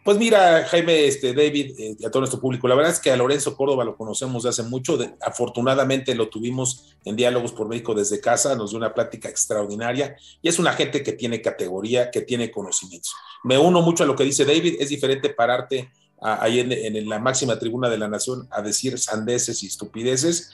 Pues 0.05 0.17
mira, 0.17 0.65
Jaime, 0.69 1.07
este, 1.07 1.35
David 1.35 1.75
eh, 1.77 1.97
y 1.99 2.05
a 2.05 2.11
todo 2.11 2.21
nuestro 2.21 2.41
público, 2.41 2.69
la 2.69 2.77
verdad 2.77 2.93
es 2.93 3.01
que 3.01 3.11
a 3.11 3.17
Lorenzo 3.17 3.57
Córdoba 3.57 3.85
lo 3.85 3.97
conocemos 3.97 4.45
de 4.45 4.51
hace 4.51 4.63
mucho, 4.63 4.97
afortunadamente 5.21 6.15
lo 6.15 6.29
tuvimos 6.29 6.97
en 7.05 7.17
Diálogos 7.17 7.53
por 7.53 7.69
México 7.69 7.95
desde 7.95 8.21
casa, 8.21 8.55
nos 8.55 8.71
dio 8.71 8.79
una 8.79 8.95
plática 8.95 9.29
extraordinaria 9.29 10.17
y 10.41 10.49
es 10.49 10.61
una 10.61 10.73
gente 10.75 11.03
que 11.03 11.15
tiene 11.15 11.43
categoría, 11.43 12.13
que 12.13 12.21
tiene 12.21 12.53
conocimientos. 12.53 13.13
Me 13.43 13.59
uno 13.59 13.83
mucho 13.83 14.05
a 14.05 14.07
lo 14.07 14.15
que 14.15 14.23
dice 14.23 14.45
David, 14.45 14.77
es 14.79 14.89
diferente 14.89 15.31
pararte 15.31 15.91
ahí 16.21 16.61
en, 16.61 17.09
la 17.09 17.19
máxima 17.19 17.59
tribuna 17.59 17.89
de 17.89 17.99
la 17.99 18.09
nación 18.09 18.47
a 18.51 18.63
decir 18.63 18.99
sandeces 18.99 19.63
y 19.63 19.67
estupideces 19.67 20.51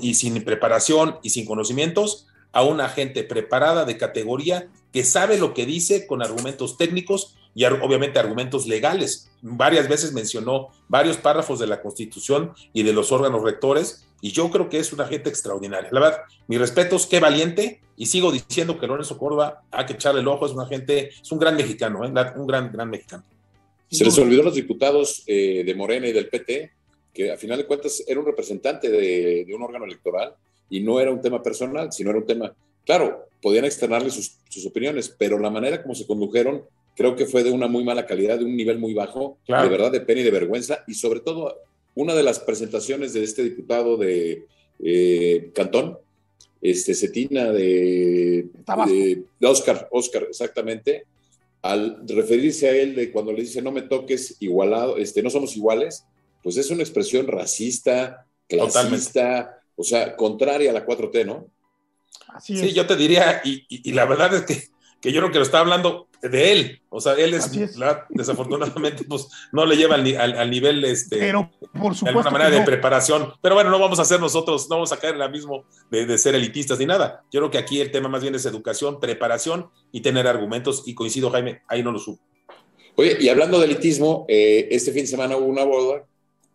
y 0.00 0.14
sin 0.14 0.42
preparación 0.44 1.18
y 1.22 1.30
sin 1.30 1.46
conocimientos 1.46 2.26
a 2.52 2.62
una 2.62 2.88
gente 2.88 3.22
preparada 3.24 3.84
de 3.84 3.98
categoría 3.98 4.68
que 4.92 5.04
sabe 5.04 5.38
lo 5.38 5.52
que 5.52 5.66
dice 5.66 6.06
con 6.06 6.22
argumentos 6.22 6.78
técnicos 6.78 7.36
y 7.54 7.64
obviamente 7.64 8.18
argumentos 8.18 8.66
legales. 8.66 9.30
Varias 9.40 9.88
veces 9.88 10.12
mencionó 10.12 10.68
varios 10.88 11.16
párrafos 11.16 11.58
de 11.58 11.66
la 11.66 11.80
Constitución 11.80 12.52
y 12.72 12.82
de 12.82 12.92
los 12.92 13.12
órganos 13.12 13.42
rectores 13.42 14.06
y 14.20 14.32
yo 14.32 14.50
creo 14.50 14.68
que 14.68 14.78
es 14.78 14.92
una 14.92 15.06
gente 15.06 15.28
extraordinaria. 15.28 15.88
La 15.92 16.00
verdad, 16.00 16.20
mis 16.48 16.58
respetos, 16.58 17.06
qué 17.06 17.20
valiente 17.20 17.80
y 17.96 18.06
sigo 18.06 18.32
diciendo 18.32 18.78
que 18.78 18.86
Lorenzo 18.86 19.18
Córdoba 19.18 19.62
hay 19.70 19.86
que 19.86 19.94
echarle 19.94 20.20
el 20.20 20.28
ojo, 20.28 20.46
es 20.46 20.52
una 20.52 20.66
gente, 20.66 21.08
es 21.08 21.32
un 21.32 21.38
gran 21.38 21.56
mexicano, 21.56 22.04
¿eh? 22.04 22.12
un 22.36 22.46
gran, 22.46 22.72
gran 22.72 22.90
mexicano. 22.90 23.24
Se 23.90 24.04
les 24.04 24.18
olvidó 24.18 24.42
a 24.42 24.46
los 24.46 24.54
diputados 24.54 25.22
eh, 25.26 25.62
de 25.64 25.74
Morena 25.74 26.08
y 26.08 26.12
del 26.12 26.28
PT 26.28 26.72
que 27.14 27.32
a 27.32 27.36
final 27.36 27.56
de 27.56 27.66
cuentas 27.66 28.04
era 28.06 28.20
un 28.20 28.26
representante 28.26 28.90
de, 28.90 29.44
de 29.46 29.54
un 29.54 29.62
órgano 29.62 29.86
electoral 29.86 30.34
y 30.68 30.80
no 30.80 31.00
era 31.00 31.10
un 31.10 31.20
tema 31.20 31.42
personal, 31.42 31.92
sino 31.92 32.10
era 32.10 32.18
un 32.18 32.26
tema, 32.26 32.54
claro, 32.84 33.26
podían 33.40 33.64
externarle 33.64 34.10
sus, 34.10 34.38
opiniones, 34.66 35.14
pero 35.16 35.38
la 35.38 35.50
manera 35.50 35.82
como 35.82 35.94
se 35.94 36.06
condujeron 36.06 36.62
creo 36.96 37.14
que 37.14 37.26
fue 37.26 37.44
de 37.44 37.50
una 37.50 37.68
muy 37.68 37.84
mala 37.84 38.06
calidad, 38.06 38.38
de 38.38 38.44
un 38.44 38.56
nivel 38.56 38.78
muy 38.78 38.94
bajo, 38.94 39.38
de 39.46 39.68
verdad 39.68 39.92
de 39.92 40.00
pena 40.00 40.22
y 40.22 40.24
de 40.24 40.30
vergüenza, 40.30 40.82
y 40.86 40.94
sobre 40.94 41.20
todo 41.20 41.58
una 41.94 42.14
de 42.14 42.22
las 42.22 42.40
presentaciones 42.40 43.12
de 43.12 43.22
este 43.22 43.44
diputado 43.44 43.98
de 43.98 44.46
eh, 44.82 45.50
Cantón, 45.54 45.98
este 46.62 46.94
Cetina 46.94 47.52
de, 47.52 48.46
de, 48.86 49.22
de, 49.38 49.46
Oscar, 49.46 49.88
Oscar, 49.90 50.24
exactamente, 50.28 51.04
al 51.70 52.02
referirse 52.06 52.68
a 52.68 52.76
él 52.76 52.94
de 52.94 53.10
cuando 53.10 53.32
le 53.32 53.42
dice 53.42 53.62
no 53.62 53.72
me 53.72 53.82
toques 53.82 54.36
igualado, 54.40 54.96
este, 54.96 55.22
no 55.22 55.30
somos 55.30 55.56
iguales, 55.56 56.04
pues 56.42 56.56
es 56.56 56.70
una 56.70 56.82
expresión 56.82 57.26
racista, 57.26 58.26
clasista, 58.48 59.60
o 59.74 59.82
sea, 59.82 60.16
contraria 60.16 60.70
a 60.70 60.74
la 60.74 60.86
4T, 60.86 61.26
¿no? 61.26 61.50
Así 62.28 62.56
sí, 62.56 62.72
yo 62.72 62.86
te 62.86 62.96
diría, 62.96 63.40
y, 63.44 63.92
la 63.92 64.04
verdad 64.04 64.34
es 64.34 64.42
que, 64.42 64.68
que, 65.00 65.12
yo 65.12 65.20
creo 65.20 65.32
que 65.32 65.38
lo 65.38 65.44
está 65.44 65.60
hablando 65.60 66.08
de 66.22 66.52
él, 66.52 66.82
o 66.88 67.00
sea, 67.00 67.12
él 67.14 67.34
es, 67.34 67.50
desafortunadamente, 68.08 69.04
pues 69.04 69.28
no 69.52 69.64
le 69.66 69.76
lleva 69.76 69.94
al, 69.94 70.50
nivel, 70.50 70.84
este, 70.84 71.18
pero 71.18 71.50
por 71.72 71.94
supuesto 71.94 72.04
de 72.04 72.10
alguna 72.10 72.30
manera 72.30 72.50
de 72.50 72.64
preparación, 72.64 73.32
pero 73.40 73.54
bueno, 73.54 73.70
no 73.70 73.78
vamos 73.78 73.98
a 73.98 74.04
ser 74.04 74.20
nosotros, 74.20 74.68
no 74.68 74.76
vamos 74.76 74.92
a 74.92 74.98
caer 74.98 75.14
en 75.14 75.20
la 75.20 75.28
mismo 75.28 75.64
de, 75.90 76.18
ser 76.18 76.34
elitistas 76.34 76.78
ni 76.78 76.86
nada. 76.86 77.22
Yo 77.30 77.40
creo 77.40 77.50
que 77.50 77.58
aquí 77.58 77.80
el 77.80 77.90
tema 77.90 78.08
más 78.08 78.22
bien 78.22 78.34
es 78.34 78.46
educación, 78.46 78.98
preparación 78.98 79.70
y 79.92 80.00
tener 80.00 80.26
argumentos, 80.26 80.82
y 80.86 80.94
coincido, 80.94 81.30
Jaime, 81.30 81.62
ahí 81.68 81.82
no 81.82 81.92
lo 81.92 81.98
supo. 81.98 82.22
Oye, 82.96 83.18
y 83.20 83.28
hablando 83.28 83.58
de 83.58 83.66
elitismo, 83.66 84.24
eh, 84.28 84.68
este 84.70 84.90
fin 84.90 85.02
de 85.02 85.08
semana 85.08 85.36
hubo 85.36 85.46
una 85.46 85.64
boda, 85.64 86.04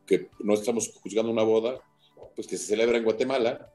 que 0.07 0.29
no 0.39 0.55
estamos 0.55 0.91
juzgando 1.01 1.31
una 1.31 1.43
boda, 1.43 1.79
pues 2.36 2.48
que 2.48 2.57
se 2.57 2.65
celebra 2.65 2.98
en 2.98 3.03
Guatemala. 3.03 3.71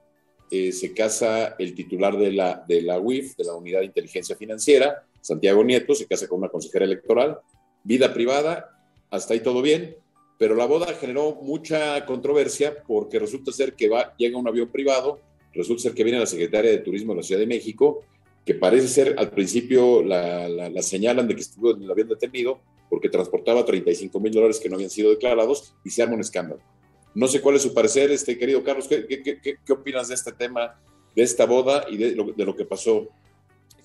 Eh, 0.49 0.71
se 0.71 0.93
casa 0.93 1.55
el 1.59 1.75
titular 1.75 2.17
de 2.17 2.31
la, 2.31 2.63
de 2.67 2.81
la 2.81 2.99
UIF, 2.99 3.35
de 3.35 3.43
la 3.43 3.53
Unidad 3.53 3.79
de 3.79 3.85
Inteligencia 3.85 4.35
Financiera, 4.35 5.03
Santiago 5.21 5.63
Nieto, 5.63 5.93
se 5.93 6.07
casa 6.07 6.27
con 6.27 6.39
una 6.39 6.49
consejera 6.49 6.85
electoral. 6.85 7.39
Vida 7.83 8.13
privada, 8.13 8.81
hasta 9.09 9.33
ahí 9.33 9.41
todo 9.41 9.61
bien, 9.61 9.97
pero 10.37 10.55
la 10.55 10.65
boda 10.65 10.93
generó 10.93 11.35
mucha 11.41 12.05
controversia 12.05 12.83
porque 12.85 13.19
resulta 13.19 13.51
ser 13.51 13.73
que 13.73 13.89
va, 13.89 14.15
llega 14.17 14.37
un 14.37 14.47
avión 14.47 14.69
privado, 14.69 15.19
resulta 15.53 15.83
ser 15.83 15.93
que 15.93 16.03
viene 16.03 16.19
la 16.19 16.25
secretaria 16.25 16.71
de 16.71 16.77
Turismo 16.77 17.13
de 17.13 17.17
la 17.17 17.23
Ciudad 17.23 17.41
de 17.41 17.47
México, 17.47 18.03
que 18.45 18.53
parece 18.53 18.87
ser, 18.87 19.15
al 19.17 19.29
principio 19.31 20.01
la, 20.01 20.47
la, 20.47 20.81
señalan 20.81 21.27
de 21.27 21.35
que 21.35 21.41
estuvo 21.41 21.71
el 21.71 21.91
avión 21.91 22.07
detenido 22.07 22.61
porque 22.89 23.09
transportaba 23.09 23.65
35 23.65 24.17
mil 24.21 24.31
dólares 24.31 24.59
que 24.61 24.69
no 24.69 24.75
habían 24.75 24.89
sido 24.89 25.09
declarados 25.09 25.73
y 25.83 25.89
se 25.89 26.03
arma 26.03 26.15
un 26.15 26.21
escándalo. 26.21 26.61
No 27.17 27.27
sé 27.27 27.41
cuál 27.41 27.55
es 27.55 27.63
su 27.63 27.73
parecer, 27.73 28.11
este 28.11 28.37
querido 28.37 28.63
Carlos, 28.63 28.87
¿qué, 28.87 29.57
opinas 29.69 30.07
de 30.07 30.15
este 30.15 30.31
tema, 30.31 30.79
de 31.15 31.23
esta 31.23 31.45
boda 31.45 31.85
y 31.89 31.97
de 31.97 32.11
lo, 32.15 32.25
de 32.25 32.45
lo 32.45 32.55
que 32.55 32.63
pasó 32.63 33.07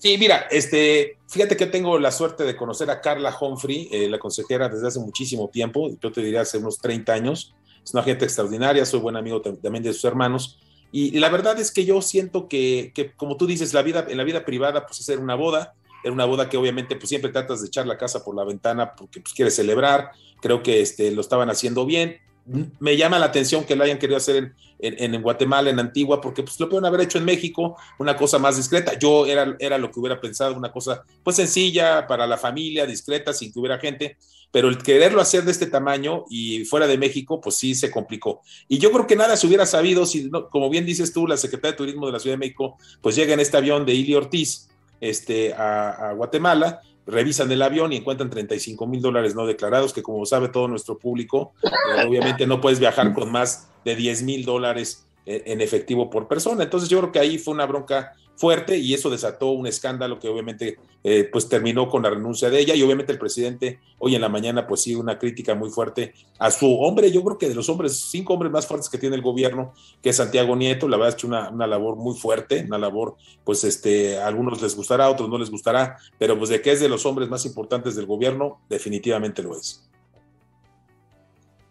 Sí, 0.03 0.17
mira, 0.17 0.47
este, 0.51 1.17
fíjate 1.29 1.55
que 1.55 1.65
tengo 1.65 1.97
la 1.97 2.11
suerte 2.11 2.43
de 2.43 2.57
conocer 2.57 2.91
a 2.91 2.99
Carla 2.99 3.33
Humphrey, 3.39 3.87
eh, 3.89 4.09
la 4.09 4.19
consejera 4.19 4.67
desde 4.67 4.87
hace 4.87 4.99
muchísimo 4.99 5.47
tiempo, 5.47 5.89
yo 6.01 6.11
te 6.11 6.21
diría 6.21 6.41
hace 6.41 6.57
unos 6.57 6.77
30 6.79 7.13
años. 7.13 7.55
Es 7.81 7.93
una 7.93 8.03
gente 8.03 8.25
extraordinaria, 8.25 8.85
soy 8.85 8.99
buen 8.99 9.15
amigo 9.15 9.41
también 9.41 9.81
de 9.81 9.93
sus 9.93 10.03
hermanos. 10.03 10.59
Y, 10.91 11.17
la 11.19 11.29
verdad 11.29 11.57
es 11.57 11.71
que 11.71 11.85
yo 11.85 12.01
siento 12.01 12.49
que, 12.49 12.91
que, 12.93 13.13
como 13.13 13.37
tú 13.37 13.47
dices, 13.47 13.73
la 13.73 13.81
vida, 13.81 14.05
en 14.09 14.17
la 14.17 14.25
vida 14.25 14.43
privada, 14.43 14.85
pues 14.85 14.99
hacer 14.99 15.19
una 15.19 15.35
boda, 15.35 15.73
era 16.03 16.11
una 16.11 16.25
boda 16.25 16.49
que 16.49 16.57
obviamente 16.57 16.97
pues 16.97 17.07
siempre 17.07 17.31
tratas 17.31 17.61
de 17.61 17.67
echar 17.67 17.87
la 17.87 17.97
casa 17.97 18.25
por 18.25 18.35
la 18.35 18.43
ventana 18.43 18.93
porque 18.95 19.21
pues 19.21 19.33
quieres 19.33 19.55
celebrar, 19.55 20.11
creo 20.41 20.61
que 20.61 20.81
este, 20.81 21.11
lo 21.11 21.21
estaban 21.21 21.49
haciendo 21.49 21.85
bien, 21.85 22.17
me 22.45 22.97
llama 22.97 23.19
la 23.19 23.27
atención 23.27 23.63
que 23.63 23.75
lo 23.75 23.83
hayan 23.83 23.97
querido 23.97 24.17
hacer 24.17 24.53
en, 24.79 25.21
Guatemala, 25.21 25.69
en 25.69 25.79
Antigua, 25.79 26.19
porque 26.19 26.43
pues 26.43 26.59
lo 26.59 26.67
pueden 26.67 26.85
haber 26.85 27.01
hecho 27.01 27.17
en 27.17 27.25
México, 27.25 27.77
una 27.99 28.17
cosa 28.17 28.37
más 28.37 28.57
discreta. 28.57 28.97
Yo 28.99 29.25
era, 29.25 29.55
era 29.59 29.77
lo 29.77 29.89
que 29.89 29.99
hubiera 29.99 30.19
pensado, 30.19 30.55
una 30.55 30.71
cosa 30.71 31.03
pues 31.23 31.37
sencilla 31.37 32.05
para 32.05 32.27
la 32.27 32.37
familia, 32.37 32.85
discreta, 32.85 33.31
sin 33.31 33.53
que 33.53 33.59
hubiera 33.59 33.79
gente, 33.79 34.17
pero 34.51 34.67
el 34.67 34.77
quererlo 34.77 35.21
hacer 35.21 35.43
de 35.45 35.51
este 35.51 35.67
tamaño 35.67 36.25
y 36.29 36.65
fuera 36.65 36.85
de 36.85 36.97
México, 36.97 37.39
pues 37.39 37.55
sí 37.55 37.75
se 37.75 37.89
complicó. 37.89 38.41
Y 38.67 38.77
yo 38.77 38.91
creo 38.91 39.07
que 39.07 39.15
nada 39.15 39.37
se 39.37 39.47
hubiera 39.47 39.65
sabido 39.65 40.05
si, 40.05 40.29
como 40.51 40.69
bien 40.69 40.85
dices 40.85 41.13
tú, 41.13 41.27
la 41.27 41.37
Secretaría 41.37 41.71
de 41.71 41.77
Turismo 41.77 42.05
de 42.05 42.11
la 42.11 42.19
Ciudad 42.19 42.33
de 42.33 42.39
México, 42.39 42.77
pues 43.01 43.15
llega 43.15 43.33
en 43.33 43.39
este 43.39 43.55
avión 43.55 43.85
de 43.85 43.93
Ili 43.93 44.15
Ortiz 44.15 44.67
este, 44.99 45.53
a 45.53 46.13
Guatemala 46.15 46.81
revisan 47.05 47.51
el 47.51 47.61
avión 47.61 47.93
y 47.93 47.97
encuentran 47.97 48.29
35 48.29 48.87
mil 48.87 49.01
dólares 49.01 49.35
no 49.35 49.45
declarados, 49.45 49.93
que 49.93 50.03
como 50.03 50.25
sabe 50.25 50.49
todo 50.49 50.67
nuestro 50.67 50.97
público, 50.97 51.53
eh, 51.63 52.05
obviamente 52.07 52.47
no 52.47 52.61
puedes 52.61 52.79
viajar 52.79 53.13
con 53.13 53.31
más 53.31 53.69
de 53.83 53.95
10 53.95 54.23
mil 54.23 54.45
dólares 54.45 55.05
eh, 55.25 55.43
en 55.47 55.61
efectivo 55.61 56.09
por 56.09 56.27
persona. 56.27 56.63
Entonces 56.63 56.89
yo 56.89 56.99
creo 56.99 57.11
que 57.11 57.19
ahí 57.19 57.37
fue 57.37 57.53
una 57.53 57.65
bronca 57.65 58.13
fuerte 58.35 58.77
y 58.77 58.93
eso 58.93 59.09
desató 59.09 59.51
un 59.51 59.67
escándalo 59.67 60.19
que 60.19 60.27
obviamente 60.27 60.77
eh, 61.03 61.29
pues 61.31 61.47
terminó 61.47 61.89
con 61.89 62.03
la 62.03 62.09
renuncia 62.09 62.49
de 62.49 62.59
ella 62.59 62.75
y 62.75 62.81
obviamente 62.81 63.11
el 63.11 63.19
presidente 63.19 63.79
hoy 63.99 64.15
en 64.15 64.21
la 64.21 64.29
mañana 64.29 64.65
pues 64.67 64.81
sí 64.81 64.95
una 64.95 65.19
crítica 65.19 65.53
muy 65.55 65.69
fuerte 65.69 66.13
a 66.39 66.49
su 66.49 66.79
hombre, 66.79 67.11
yo 67.11 67.23
creo 67.23 67.37
que 67.37 67.49
de 67.49 67.55
los 67.55 67.69
hombres, 67.69 67.99
cinco 68.09 68.33
hombres 68.33 68.51
más 68.51 68.65
fuertes 68.67 68.89
que 68.89 68.97
tiene 68.97 69.15
el 69.15 69.21
gobierno, 69.21 69.73
que 70.01 70.09
es 70.09 70.15
Santiago 70.15 70.55
Nieto, 70.55 70.87
la 70.87 70.97
verdad 70.97 71.13
ha 71.13 71.17
hecho 71.17 71.27
una, 71.27 71.49
una 71.49 71.67
labor 71.67 71.95
muy 71.95 72.15
fuerte, 72.15 72.63
una 72.65 72.77
labor 72.77 73.15
pues 73.43 73.63
este, 73.63 74.17
a 74.17 74.27
algunos 74.27 74.61
les 74.61 74.75
gustará, 74.75 75.05
a 75.05 75.09
otros 75.09 75.29
no 75.29 75.37
les 75.37 75.49
gustará, 75.49 75.97
pero 76.17 76.37
pues 76.37 76.49
de 76.49 76.61
que 76.61 76.71
es 76.71 76.79
de 76.79 76.89
los 76.89 77.05
hombres 77.05 77.29
más 77.29 77.45
importantes 77.45 77.95
del 77.95 78.05
gobierno, 78.05 78.61
definitivamente 78.69 79.43
lo 79.43 79.57
es. 79.57 79.87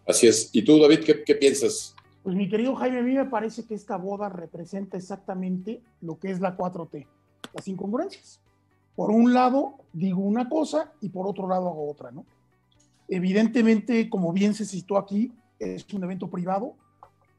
Así 0.05 0.27
es. 0.27 0.49
¿Y 0.51 0.63
tú, 0.63 0.79
David, 0.79 0.99
qué, 1.05 1.23
qué 1.23 1.35
piensas? 1.35 1.95
Pues 2.23 2.35
mi 2.37 2.47
querido 2.47 2.73
Jaime, 2.75 2.99
a 2.99 3.03
mí 3.03 3.13
me 3.13 3.25
parece 3.25 3.65
que 3.65 3.75
esta 3.75 3.97
boda 3.97 4.29
representa 4.29 4.95
exactamente 4.95 5.81
lo 6.01 6.17
que 6.17 6.31
es 6.31 6.39
la 6.39 6.55
4T, 6.55 7.05
las 7.53 7.67
incongruencias. 7.67 8.39
Por 8.95 9.11
un 9.11 9.33
lado 9.33 9.75
digo 9.91 10.21
una 10.21 10.47
cosa 10.47 10.93
y 11.01 11.09
por 11.09 11.27
otro 11.27 11.47
lado 11.49 11.67
hago 11.67 11.91
otra, 11.91 12.11
¿no? 12.11 12.25
Evidentemente, 13.09 14.09
como 14.09 14.31
bien 14.31 14.53
se 14.53 14.65
citó 14.65 14.97
aquí, 14.97 15.33
es 15.59 15.85
un 15.93 16.05
evento 16.05 16.29
privado, 16.29 16.75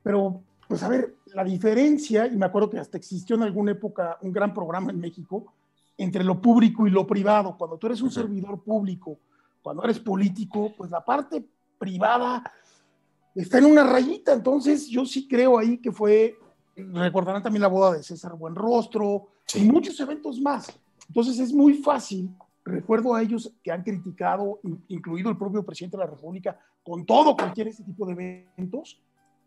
pero 0.03 0.43
pues 0.69 0.83
a 0.83 0.89
ver, 0.89 1.15
la 1.27 1.45
diferencia, 1.45 2.27
y 2.27 2.37
me 2.37 2.47
acuerdo 2.47 2.71
que 2.71 2.79
hasta 2.79 2.99
existió 2.99 3.37
en 3.37 3.43
alguna 3.43 3.73
época 3.73 4.19
un 4.21 4.33
gran 4.33 4.53
programa 4.53 4.91
en 4.91 5.01
México, 5.01 5.47
entre 5.97 6.25
lo 6.25 6.41
público 6.41 6.87
y 6.87 6.91
lo 6.91 7.07
privado. 7.07 7.57
Cuando 7.57 7.79
tú 7.79 7.87
eres 7.87 8.03
un 8.03 8.11
servidor 8.11 8.63
público, 8.63 9.19
cuando 9.63 9.85
eres 9.85 9.99
político, 9.99 10.73
pues 10.77 10.91
la 10.91 11.05
parte 11.05 11.45
privada 11.79 12.43
está 13.35 13.59
en 13.59 13.67
una 13.67 13.85
rayita. 13.85 14.33
Entonces, 14.33 14.89
yo 14.89 15.05
sí 15.05 15.27
creo 15.29 15.59
ahí 15.59 15.79
que 15.79 15.93
fue, 15.93 16.37
recordarán 16.77 17.43
también 17.43 17.63
la 17.63 17.69
boda 17.69 17.93
de 17.93 18.03
César 18.03 18.35
Buenrostro 18.35 19.29
y 19.55 19.65
muchos 19.65 19.99
eventos 20.01 20.41
más. 20.41 20.69
Entonces, 21.09 21.39
es 21.39 21.53
muy 21.53 21.75
fácil. 21.75 22.31
Recuerdo 22.65 23.15
a 23.15 23.23
ellos 23.23 23.53
que 23.63 23.71
han 23.71 23.83
criticado, 23.83 24.61
incluido 24.89 25.31
el 25.31 25.37
propio 25.37 25.65
presidente 25.65 25.97
de 25.97 26.05
la 26.05 26.11
República, 26.11 26.59
con 26.83 27.05
todo, 27.05 27.37
cualquier 27.37 27.69
este 27.69 27.83
tipo 27.83 28.07
de 28.07 28.49
eventos. 28.57 29.01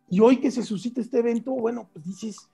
Y 0.10 0.20
hoy 0.20 0.38
que 0.38 0.52
se 0.52 0.64
suscita 0.64 1.02
este 1.02 1.20
evento, 1.20 1.52
bueno, 1.52 1.90
pues 1.92 2.06
dices, 2.06 2.50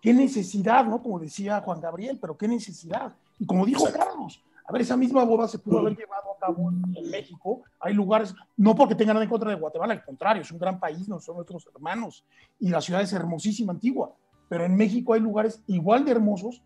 qué 0.00 0.12
necesidad, 0.12 0.84
¿no? 0.84 1.02
Como 1.02 1.18
decía 1.18 1.60
Juan 1.60 1.80
Gabriel, 1.80 2.18
pero 2.20 2.36
qué 2.36 2.48
necesidad. 2.48 3.14
Y 3.38 3.46
como 3.46 3.64
dijo 3.64 3.84
Carlos, 3.92 4.42
a 4.66 4.72
ver, 4.72 4.82
esa 4.82 4.96
misma 4.96 5.24
boda 5.24 5.48
se 5.48 5.58
pudo 5.58 5.78
haber 5.78 5.96
llevado 5.96 6.27
a 6.38 6.46
cabo 6.46 6.70
en 6.70 7.10
México. 7.10 7.62
Hay 7.80 7.94
lugares, 7.94 8.34
no 8.56 8.74
porque 8.74 8.94
tengan 8.94 9.14
nada 9.14 9.24
en 9.24 9.30
contra 9.30 9.50
de 9.50 9.56
Guatemala, 9.56 9.94
al 9.94 10.04
contrario, 10.04 10.42
es 10.42 10.50
un 10.50 10.58
gran 10.58 10.78
país, 10.78 11.08
no 11.08 11.20
son 11.20 11.36
nuestros 11.36 11.68
hermanos. 11.74 12.24
Y 12.58 12.70
la 12.70 12.80
ciudad 12.80 13.02
es 13.02 13.12
hermosísima, 13.12 13.72
antigua. 13.72 14.14
Pero 14.48 14.64
en 14.64 14.76
México 14.76 15.14
hay 15.14 15.20
lugares 15.20 15.62
igual 15.66 16.04
de 16.04 16.12
hermosos. 16.12 16.62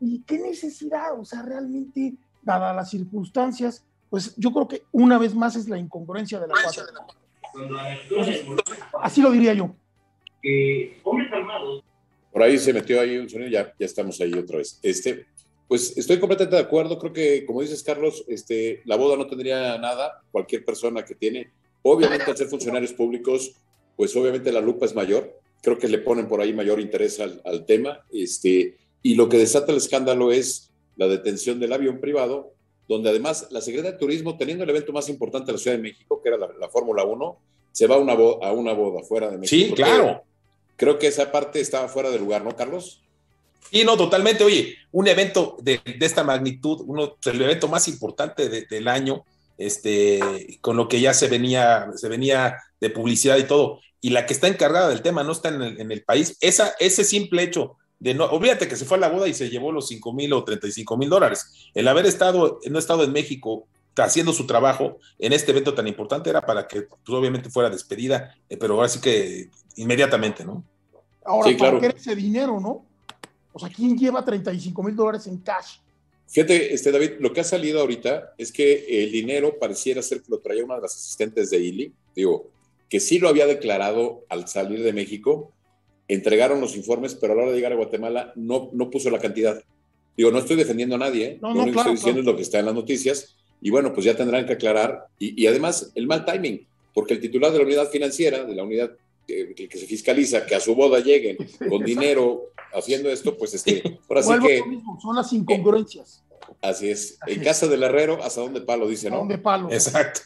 ¿Y 0.00 0.22
qué 0.22 0.38
necesidad? 0.38 1.18
O 1.18 1.24
sea, 1.24 1.42
realmente, 1.42 2.14
dadas 2.42 2.76
las 2.76 2.90
circunstancias, 2.90 3.84
pues 4.10 4.34
yo 4.36 4.52
creo 4.52 4.68
que 4.68 4.82
una 4.92 5.18
vez 5.18 5.34
más 5.34 5.56
es 5.56 5.68
la 5.68 5.78
incongruencia 5.78 6.38
de 6.38 6.48
la 6.48 6.54
paz. 6.54 6.84
así 9.02 9.22
lo 9.22 9.30
diría 9.30 9.54
yo. 9.54 9.74
Por 12.30 12.42
ahí 12.42 12.58
se 12.58 12.72
metió 12.72 13.00
ahí 13.00 13.16
un 13.16 13.28
sonido, 13.28 13.50
ya, 13.50 13.72
ya 13.78 13.86
estamos 13.86 14.20
ahí 14.20 14.32
otra 14.34 14.58
vez. 14.58 14.78
Este, 14.82 15.26
pues 15.68 15.96
estoy 15.96 16.18
completamente 16.20 16.56
de 16.56 16.62
acuerdo. 16.62 16.98
Creo 16.98 17.12
que, 17.12 17.44
como 17.44 17.62
dices, 17.62 17.82
Carlos, 17.82 18.24
este, 18.28 18.82
la 18.84 18.96
boda 18.96 19.16
no 19.16 19.26
tendría 19.26 19.76
nada. 19.78 20.22
Cualquier 20.30 20.64
persona 20.64 21.04
que 21.04 21.14
tiene, 21.14 21.50
obviamente, 21.82 22.30
al 22.30 22.36
ser 22.36 22.48
funcionarios 22.48 22.92
públicos, 22.92 23.52
pues 23.96 24.14
obviamente 24.16 24.52
la 24.52 24.60
lupa 24.60 24.86
es 24.86 24.94
mayor. 24.94 25.38
Creo 25.62 25.78
que 25.78 25.88
le 25.88 25.98
ponen 25.98 26.28
por 26.28 26.40
ahí 26.40 26.52
mayor 26.52 26.80
interés 26.80 27.18
al, 27.18 27.40
al 27.44 27.66
tema. 27.66 28.04
Este, 28.12 28.76
y 29.02 29.14
lo 29.14 29.28
que 29.28 29.38
desata 29.38 29.72
el 29.72 29.78
escándalo 29.78 30.32
es 30.32 30.70
la 30.96 31.08
detención 31.08 31.58
del 31.58 31.72
avión 31.72 32.00
privado, 32.00 32.52
donde 32.88 33.10
además 33.10 33.48
la 33.50 33.60
Secretaría 33.60 33.92
de 33.92 33.98
Turismo, 33.98 34.36
teniendo 34.36 34.64
el 34.64 34.70
evento 34.70 34.92
más 34.92 35.08
importante 35.08 35.46
de 35.46 35.52
la 35.52 35.58
Ciudad 35.58 35.76
de 35.76 35.82
México, 35.82 36.20
que 36.22 36.28
era 36.28 36.38
la, 36.38 36.48
la 36.58 36.68
Fórmula 36.68 37.04
1, 37.04 37.38
se 37.72 37.86
va 37.86 37.96
a 37.96 37.98
una, 37.98 38.14
boda, 38.14 38.46
a 38.46 38.52
una 38.52 38.72
boda 38.72 39.02
fuera 39.02 39.28
de 39.28 39.38
México. 39.38 39.66
Sí, 39.68 39.74
claro. 39.74 40.22
Creo 40.76 40.98
que 40.98 41.08
esa 41.08 41.30
parte 41.32 41.60
estaba 41.60 41.88
fuera 41.88 42.10
de 42.10 42.18
lugar, 42.18 42.44
¿no, 42.44 42.54
Carlos? 42.54 43.02
Y 43.70 43.84
no, 43.84 43.96
totalmente. 43.96 44.44
Oye, 44.44 44.76
un 44.92 45.08
evento 45.08 45.56
de, 45.60 45.80
de 45.84 46.06
esta 46.06 46.24
magnitud, 46.24 46.82
uno, 46.86 47.16
el 47.24 47.42
evento 47.42 47.68
más 47.68 47.88
importante 47.88 48.48
de, 48.48 48.66
del 48.66 48.88
año, 48.88 49.24
este, 49.58 50.58
con 50.60 50.76
lo 50.76 50.88
que 50.88 51.00
ya 51.00 51.14
se 51.14 51.28
venía, 51.28 51.88
se 51.96 52.08
venía 52.08 52.56
de 52.80 52.90
publicidad 52.90 53.38
y 53.38 53.44
todo, 53.44 53.80
y 54.00 54.10
la 54.10 54.26
que 54.26 54.34
está 54.34 54.48
encargada 54.48 54.88
del 54.88 55.02
tema 55.02 55.22
no 55.22 55.32
está 55.32 55.48
en 55.48 55.62
el, 55.62 55.80
en 55.80 55.90
el 55.90 56.02
país, 56.02 56.36
esa, 56.40 56.74
ese 56.78 57.04
simple 57.04 57.42
hecho 57.42 57.76
de 57.98 58.14
no, 58.14 58.26
olvídate 58.26 58.68
que 58.68 58.76
se 58.76 58.84
fue 58.84 58.98
a 58.98 59.00
la 59.00 59.08
boda 59.08 59.26
y 59.26 59.34
se 59.34 59.48
llevó 59.48 59.72
los 59.72 59.88
5 59.88 60.12
mil 60.12 60.32
o 60.34 60.44
35 60.44 60.96
mil 60.96 61.08
dólares. 61.08 61.70
El 61.74 61.88
haber 61.88 62.06
estado, 62.06 62.60
no 62.68 62.78
estado 62.78 63.04
en 63.04 63.12
México 63.12 63.66
haciendo 63.96 64.34
su 64.34 64.46
trabajo 64.46 64.98
en 65.18 65.32
este 65.32 65.52
evento 65.52 65.72
tan 65.72 65.86
importante 65.86 66.28
era 66.28 66.42
para 66.42 66.66
que, 66.68 66.82
pues, 66.82 67.00
obviamente 67.08 67.48
fuera 67.48 67.70
despedida, 67.70 68.34
eh, 68.48 68.58
pero 68.58 68.74
ahora 68.74 68.88
sí 68.88 69.00
que 69.00 69.48
inmediatamente, 69.76 70.44
¿no? 70.44 70.62
Ahora, 71.24 71.48
sí, 71.48 71.56
claro. 71.56 71.80
¿para 71.80 71.92
qué 71.92 71.98
ese 71.98 72.14
dinero, 72.14 72.60
no? 72.60 72.84
O 73.56 73.58
sea, 73.58 73.70
¿quién 73.70 73.96
lleva 73.96 74.22
35 74.22 74.82
mil 74.82 74.94
dólares 74.94 75.26
en 75.26 75.38
cash? 75.38 75.78
Fíjate, 76.28 76.74
este, 76.74 76.92
David, 76.92 77.12
lo 77.20 77.32
que 77.32 77.40
ha 77.40 77.44
salido 77.44 77.80
ahorita 77.80 78.34
es 78.36 78.52
que 78.52 78.84
el 79.02 79.10
dinero 79.10 79.58
pareciera 79.58 80.02
ser 80.02 80.20
que 80.20 80.28
lo 80.28 80.40
traía 80.40 80.62
una 80.62 80.74
de 80.74 80.82
las 80.82 80.94
asistentes 80.94 81.48
de 81.48 81.60
ILI, 81.60 81.90
digo, 82.14 82.50
que 82.90 83.00
sí 83.00 83.18
lo 83.18 83.30
había 83.30 83.46
declarado 83.46 84.26
al 84.28 84.46
salir 84.46 84.82
de 84.82 84.92
México, 84.92 85.54
entregaron 86.06 86.60
los 86.60 86.76
informes, 86.76 87.14
pero 87.14 87.32
a 87.32 87.36
la 87.36 87.42
hora 87.44 87.52
de 87.52 87.56
llegar 87.56 87.72
a 87.72 87.76
Guatemala 87.76 88.34
no, 88.36 88.68
no 88.74 88.90
puso 88.90 89.08
la 89.08 89.20
cantidad. 89.20 89.64
Digo, 90.18 90.30
no 90.30 90.40
estoy 90.40 90.56
defendiendo 90.56 90.96
a 90.96 90.98
nadie, 90.98 91.38
no, 91.40 91.48
lo 91.48 91.54
no, 91.54 91.62
único 91.62 91.76
claro, 91.76 91.90
que 91.92 91.94
estoy 91.94 92.10
diciendo 92.12 92.20
claro. 92.20 92.30
es 92.30 92.34
lo 92.34 92.36
que 92.36 92.42
está 92.42 92.58
en 92.58 92.66
las 92.66 92.74
noticias, 92.74 93.36
y 93.62 93.70
bueno, 93.70 93.94
pues 93.94 94.04
ya 94.04 94.14
tendrán 94.14 94.44
que 94.44 94.52
aclarar, 94.52 95.06
y, 95.18 95.42
y 95.42 95.46
además 95.46 95.92
el 95.94 96.06
mal 96.06 96.26
timing, 96.26 96.66
porque 96.92 97.14
el 97.14 97.20
titular 97.20 97.52
de 97.52 97.58
la 97.58 97.64
unidad 97.64 97.88
financiera, 97.88 98.44
de 98.44 98.54
la 98.54 98.64
unidad 98.64 98.94
que, 99.26 99.54
que 99.54 99.78
se 99.78 99.86
fiscaliza, 99.86 100.46
que 100.46 100.54
a 100.54 100.60
su 100.60 100.74
boda 100.74 101.00
lleguen 101.00 101.36
con 101.68 101.84
dinero 101.84 102.52
haciendo 102.72 103.10
esto, 103.10 103.36
pues 103.36 103.54
este, 103.54 103.98
ahora 104.08 104.22
sí 104.22 104.32
que... 104.46 104.64
mismo, 104.64 104.98
son 105.00 105.16
las 105.16 105.32
incongruencias. 105.32 106.22
Así 106.62 106.90
es. 106.90 107.18
Así 107.20 107.34
en 107.34 107.40
es. 107.40 107.46
casa 107.46 107.66
del 107.66 107.82
herrero, 107.82 108.22
¿hasta 108.22 108.40
dónde 108.40 108.60
palo? 108.60 108.86
Dice, 108.88 109.08
¿A 109.08 109.10
¿no? 109.10 109.18
dónde 109.18 109.38
palo? 109.38 109.70
Exacto. 109.70 110.20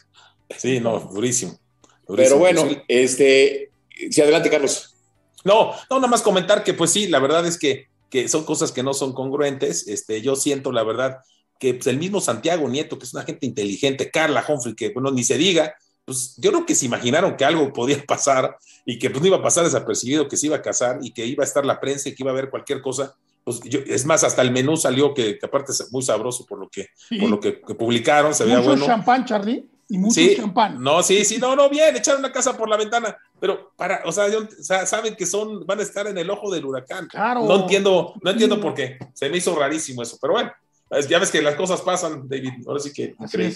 Sí, 0.57 0.79
no, 0.79 0.99
durísimo. 0.99 1.59
durísimo. 2.07 2.15
Pero 2.15 2.37
bueno, 2.37 2.67
este, 2.87 3.71
sí, 4.09 4.21
adelante, 4.21 4.49
Carlos. 4.49 4.95
No, 5.43 5.71
no, 5.89 5.95
nada 5.97 6.07
más 6.07 6.21
comentar 6.21 6.63
que 6.63 6.73
pues 6.73 6.91
sí, 6.91 7.07
la 7.07 7.19
verdad 7.19 7.45
es 7.47 7.57
que, 7.57 7.87
que 8.09 8.27
son 8.27 8.43
cosas 8.43 8.71
que 8.71 8.83
no 8.83 8.93
son 8.93 9.13
congruentes. 9.13 9.87
Este, 9.87 10.21
yo 10.21 10.35
siento 10.35 10.71
la 10.71 10.83
verdad 10.83 11.17
que 11.59 11.73
pues, 11.73 11.87
el 11.87 11.97
mismo 11.97 12.21
Santiago 12.21 12.67
Nieto, 12.67 12.99
que 12.99 13.05
es 13.05 13.13
una 13.13 13.23
gente 13.23 13.45
inteligente, 13.45 14.11
Carla 14.11 14.45
Humphrey, 14.47 14.75
que 14.75 14.89
bueno, 14.89 15.11
ni 15.11 15.23
se 15.23 15.37
diga, 15.37 15.73
pues 16.11 16.35
yo 16.37 16.51
creo 16.51 16.65
que 16.65 16.75
se 16.75 16.85
imaginaron 16.85 17.37
que 17.37 17.45
algo 17.45 17.71
podía 17.71 18.03
pasar 18.07 18.57
y 18.85 18.99
que 18.99 19.09
pues 19.09 19.21
no 19.21 19.27
iba 19.27 19.37
a 19.37 19.41
pasar 19.41 19.63
desapercibido, 19.63 20.27
que 20.27 20.35
se 20.35 20.47
iba 20.47 20.57
a 20.57 20.61
casar 20.61 20.99
y 21.01 21.11
que 21.11 21.25
iba 21.25 21.43
a 21.43 21.47
estar 21.47 21.65
la 21.65 21.79
prensa 21.79 22.09
y 22.09 22.15
que 22.15 22.23
iba 22.23 22.31
a 22.31 22.33
haber 22.33 22.49
cualquier 22.49 22.81
cosa. 22.81 23.15
Pues 23.45 23.61
yo, 23.61 23.79
es 23.87 24.05
más, 24.05 24.23
hasta 24.25 24.41
el 24.41 24.51
menú 24.51 24.75
salió 24.75 25.13
que, 25.13 25.39
que 25.39 25.45
aparte 25.45 25.71
es 25.71 25.91
muy 25.91 26.03
sabroso 26.03 26.45
por 26.45 26.59
lo 26.59 26.69
que, 26.69 26.87
sí. 26.95 27.17
por 27.17 27.29
lo 27.29 27.39
que, 27.39 27.61
que 27.61 27.75
publicaron, 27.75 28.35
se 28.35 28.43
veía 28.43 28.59
bueno. 28.59 28.85
champán, 28.85 29.25
Charlie, 29.25 29.65
y 29.87 29.97
mucho 29.97 30.15
sí, 30.15 30.35
champán. 30.35 30.83
No, 30.83 31.01
sí, 31.01 31.23
sí, 31.23 31.37
no, 31.39 31.55
no, 31.55 31.69
bien, 31.69 31.95
echaron 31.95 32.19
una 32.19 32.31
casa 32.31 32.55
por 32.55 32.69
la 32.69 32.77
ventana, 32.77 33.17
pero 33.39 33.71
para, 33.77 34.01
o 34.05 34.11
sea, 34.11 34.29
yo, 34.29 34.39
o 34.39 34.63
sea, 34.63 34.85
saben 34.85 35.15
que 35.15 35.25
son, 35.25 35.65
van 35.65 35.79
a 35.79 35.83
estar 35.83 36.05
en 36.07 36.17
el 36.17 36.29
ojo 36.29 36.51
del 36.53 36.65
huracán. 36.65 37.07
Claro. 37.07 37.45
No 37.45 37.61
entiendo, 37.61 38.13
no 38.21 38.29
entiendo 38.29 38.59
por 38.59 38.75
qué. 38.75 38.99
Se 39.13 39.29
me 39.29 39.37
hizo 39.37 39.55
rarísimo 39.55 40.03
eso, 40.03 40.19
pero 40.21 40.33
bueno, 40.33 40.51
ya 41.09 41.17
ves 41.17 41.31
que 41.31 41.41
las 41.41 41.55
cosas 41.55 41.81
pasan, 41.81 42.27
David. 42.27 42.51
Ahora 42.67 42.79
sí 42.79 42.93
que 42.93 43.15
increíble. 43.19 43.55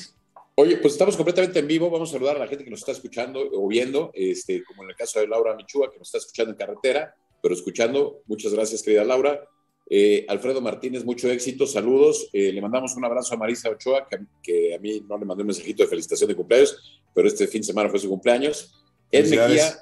Oye, 0.57 0.77
pues 0.77 0.93
estamos 0.93 1.17
completamente 1.17 1.59
en 1.59 1.67
vivo. 1.67 1.89
Vamos 1.89 2.09
a 2.09 2.13
saludar 2.13 2.37
a 2.37 2.39
la 2.39 2.47
gente 2.47 2.63
que 2.63 2.69
nos 2.69 2.79
está 2.79 2.93
escuchando 2.93 3.41
o 3.53 3.67
viendo, 3.67 4.11
este, 4.13 4.63
como 4.63 4.83
en 4.83 4.89
el 4.91 4.95
caso 4.95 5.19
de 5.19 5.27
Laura 5.27 5.53
Michúa, 5.53 5.91
que 5.91 5.97
nos 5.97 6.07
está 6.07 6.19
escuchando 6.19 6.51
en 6.51 6.57
carretera, 6.57 7.13
pero 7.41 7.53
escuchando. 7.53 8.21
Muchas 8.25 8.53
gracias, 8.53 8.81
querida 8.81 9.03
Laura. 9.03 9.45
Eh, 9.89 10.25
Alfredo 10.29 10.61
Martínez, 10.61 11.03
mucho 11.03 11.29
éxito, 11.29 11.67
saludos. 11.67 12.29
Eh, 12.31 12.53
le 12.53 12.61
mandamos 12.61 12.95
un 12.95 13.03
abrazo 13.03 13.33
a 13.33 13.37
Marisa 13.37 13.69
Ochoa, 13.69 14.07
que, 14.07 14.17
que, 14.41 14.73
a 14.73 14.79
mí 14.79 15.03
no 15.07 15.17
le 15.17 15.25
mandé 15.25 15.43
un 15.43 15.47
mensajito 15.47 15.83
de 15.83 15.89
felicitación 15.89 16.29
de 16.29 16.35
cumpleaños, 16.35 17.03
pero 17.13 17.27
este 17.27 17.47
fin 17.47 17.61
de 17.61 17.67
semana 17.67 17.89
fue 17.89 17.99
su 17.99 18.07
cumpleaños. 18.07 18.73
Ed 19.11 19.29
Mejía 19.29 19.77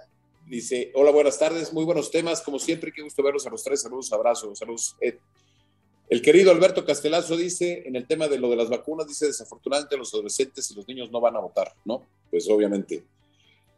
dice: 0.48 0.92
Hola, 0.96 1.12
buenas 1.12 1.38
tardes, 1.38 1.72
muy 1.72 1.86
buenos 1.86 2.10
temas, 2.10 2.42
como 2.42 2.58
siempre, 2.58 2.92
qué 2.92 3.04
gusto 3.04 3.22
verlos 3.22 3.46
a 3.46 3.52
los 3.52 3.64
tres. 3.64 3.84
Saludos, 3.84 4.12
abrazos, 4.12 4.58
saludos, 4.58 4.96
Ed. 5.00 5.16
El 6.14 6.22
querido 6.22 6.52
Alberto 6.52 6.86
Castelazo 6.86 7.36
dice, 7.36 7.82
en 7.88 7.96
el 7.96 8.06
tema 8.06 8.28
de 8.28 8.38
lo 8.38 8.48
de 8.48 8.56
las 8.56 8.70
vacunas, 8.70 9.08
dice, 9.08 9.26
desafortunadamente 9.26 9.98
los 9.98 10.14
adolescentes 10.14 10.70
y 10.70 10.76
los 10.76 10.88
niños 10.88 11.10
no 11.12 11.20
van 11.20 11.36
a 11.36 11.40
votar, 11.40 11.74
¿no? 11.86 12.04
Pues 12.30 12.48
obviamente. 12.52 13.04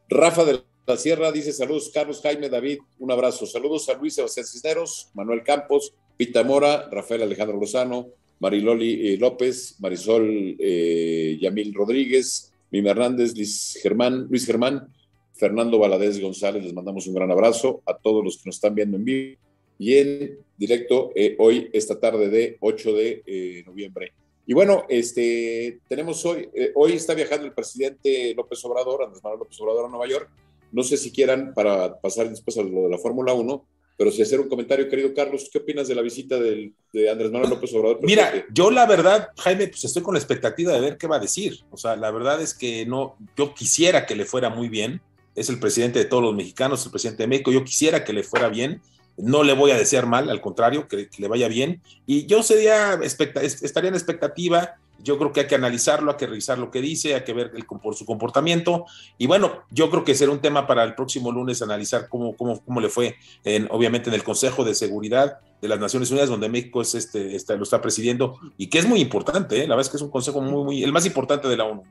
Rafa 0.10 0.44
de 0.44 0.60
la 0.86 0.98
Sierra 0.98 1.32
dice, 1.32 1.54
saludos 1.54 1.92
Carlos, 1.94 2.20
Jaime, 2.22 2.50
David, 2.50 2.80
un 3.00 3.10
abrazo. 3.10 3.46
Saludos 3.46 3.88
a 3.88 3.94
Luis 3.94 4.16
Sebastián 4.16 4.46
Cisneros, 4.46 5.12
Manuel 5.14 5.44
Campos, 5.44 5.94
Pita 6.18 6.44
Mora, 6.44 6.90
Rafael 6.92 7.22
Alejandro 7.22 7.58
Lozano, 7.58 8.10
Mariloli 8.40 9.14
eh, 9.14 9.18
López, 9.18 9.78
Marisol 9.80 10.58
eh, 10.60 11.38
Yamil 11.40 11.74
Rodríguez, 11.74 12.52
Mimi 12.70 12.90
Hernández, 12.90 13.34
Luis 13.34 13.80
Germán, 13.82 14.28
Luis 14.30 14.46
Germán, 14.46 14.94
Fernando 15.32 15.80
Valadez 15.80 16.20
González, 16.20 16.66
les 16.66 16.74
mandamos 16.74 17.08
un 17.08 17.16
gran 17.16 17.32
abrazo 17.32 17.82
a 17.86 17.96
todos 17.96 18.22
los 18.22 18.36
que 18.36 18.50
nos 18.50 18.56
están 18.56 18.76
viendo 18.76 18.98
en 18.98 19.06
vivo 19.06 19.45
y 19.78 19.98
en 19.98 20.40
directo 20.58 21.12
eh, 21.16 21.36
hoy, 21.40 21.70
esta 21.74 22.00
tarde 22.00 22.30
de 22.30 22.58
8 22.60 22.94
de 22.94 23.24
eh, 23.26 23.64
noviembre. 23.66 24.14
Y 24.48 24.54
bueno, 24.54 24.86
este, 24.90 25.80
tenemos 25.88 26.24
hoy, 26.26 26.50
eh, 26.54 26.72
hoy 26.76 26.94
está 26.94 27.14
viajando 27.14 27.46
el 27.46 27.54
presidente 27.54 28.34
López 28.36 28.64
Obrador, 28.64 29.04
Andrés 29.04 29.24
Manuel 29.24 29.40
López 29.40 29.60
Obrador 29.60 29.86
a 29.86 29.90
Nueva 29.90 30.08
York. 30.08 30.30
No 30.72 30.84
sé 30.84 30.98
si 30.98 31.12
quieran, 31.12 31.54
para 31.54 32.00
pasar 32.00 32.30
después 32.30 32.58
a 32.58 32.64
lo 32.64 32.84
de 32.84 32.90
la 32.90 32.98
Fórmula 32.98 33.34
1, 33.34 33.66
pero 33.98 34.12
si 34.12 34.22
hacer 34.22 34.40
un 34.40 34.50
comentario, 34.50 34.90
querido 34.90 35.14
Carlos, 35.14 35.50
¿qué 35.52 35.60
opinas 35.60 35.88
de 35.88 35.96
la 35.96 36.02
visita 36.02 36.38
del, 36.38 36.74
de 36.92 37.10
Andrés 37.10 37.32
Manuel 37.32 37.50
López 37.50 37.74
Obrador? 37.74 38.00
Mira, 38.04 38.46
yo 38.54 38.70
la 38.70 38.86
verdad, 38.86 39.30
Jaime, 39.38 39.68
pues 39.68 39.86
estoy 39.86 40.04
con 40.04 40.14
la 40.14 40.20
expectativa 40.20 40.74
de 40.74 40.82
ver 40.82 40.98
qué 40.98 41.08
va 41.08 41.16
a 41.16 41.20
decir. 41.20 41.62
O 41.72 41.78
sea, 41.78 41.96
la 41.96 42.12
verdad 42.12 42.42
es 42.42 42.54
que 42.54 42.86
no, 42.86 43.16
yo 43.38 43.54
quisiera 43.54 44.06
que 44.06 44.16
le 44.16 44.26
fuera 44.26 44.50
muy 44.50 44.68
bien. 44.68 45.02
Es 45.34 45.50
el 45.50 45.60
presidente 45.60 46.00
de 46.00 46.06
todos 46.06 46.24
los 46.24 46.36
mexicanos, 46.36 46.86
el 46.86 46.92
presidente 46.92 47.24
de 47.24 47.28
México. 47.28 47.52
Yo 47.52 47.64
quisiera 47.64 48.04
que 48.04 48.14
le 48.14 48.24
fuera 48.24 48.50
bien 48.50 48.82
no 49.18 49.44
le 49.44 49.54
voy 49.54 49.72
a 49.72 49.78
desear 49.78 50.06
mal, 50.06 50.30
al 50.30 50.42
contrario, 50.42 50.88
que, 50.88 51.10
le 51.18 51.28
vaya 51.28 51.48
bien. 51.48 51.82
Y 52.06 52.26
yo 52.26 52.44
sería, 52.44 53.00
estaría 53.02 53.90
en 53.90 53.96
expectativa, 53.96 54.76
yo 55.00 55.18
creo 55.18 55.32
que 55.32 55.42
hay 55.42 55.48
que 55.48 55.56
analizarlo, 55.56 56.12
hay 56.12 56.18
que 56.18 56.28
revisar 56.28 56.58
lo 56.58 56.72
que 56.72 56.82
dice, 56.82 57.16
hay 57.16 57.24
que 57.24 57.34
ver 57.34 57.52
el, 57.56 57.66
por 57.66 57.96
su 57.96 58.06
comportamiento. 58.06 58.86
Y 59.18 59.28
bueno, 59.28 59.64
yo 59.70 59.90
creo 59.90 60.04
que 60.04 60.16
será 60.16 60.32
un 60.32 60.42
tema 60.42 60.68
para 60.68 60.84
el 60.84 60.96
próximo 60.96 61.32
lunes 61.32 61.62
analizar 61.62 62.10
cómo, 62.10 62.36
cómo, 62.36 62.60
cómo 62.64 62.82
le 62.82 62.90
fue, 62.90 63.16
en, 63.44 63.68
obviamente, 63.72 64.10
en 64.10 64.16
el 64.16 64.24
Consejo 64.24 64.64
de 64.64 64.76
Seguridad 64.76 65.40
de 65.62 65.68
las 65.68 65.80
Naciones 65.80 66.12
Unidas, 66.12 66.30
donde 66.30 66.50
México 66.50 66.82
es 66.82 66.96
este, 66.96 67.36
está, 67.36 67.56
lo 67.56 67.64
está 67.64 67.82
presidiendo, 67.82 68.38
y 68.58 68.68
que 68.68 68.80
es 68.80 68.88
muy 68.88 69.00
importante, 69.00 69.58
¿eh? 69.58 69.68
la 69.68 69.76
verdad 69.76 69.88
es 69.88 69.90
que 69.90 69.98
es 69.98 70.04
un 70.04 70.12
consejo 70.12 70.42
muy, 70.42 70.64
muy, 70.64 70.84
el 70.84 70.92
más 70.92 71.06
importante 71.06 71.48
de 71.48 71.58
la 71.58 71.66
ONU. 71.66 71.84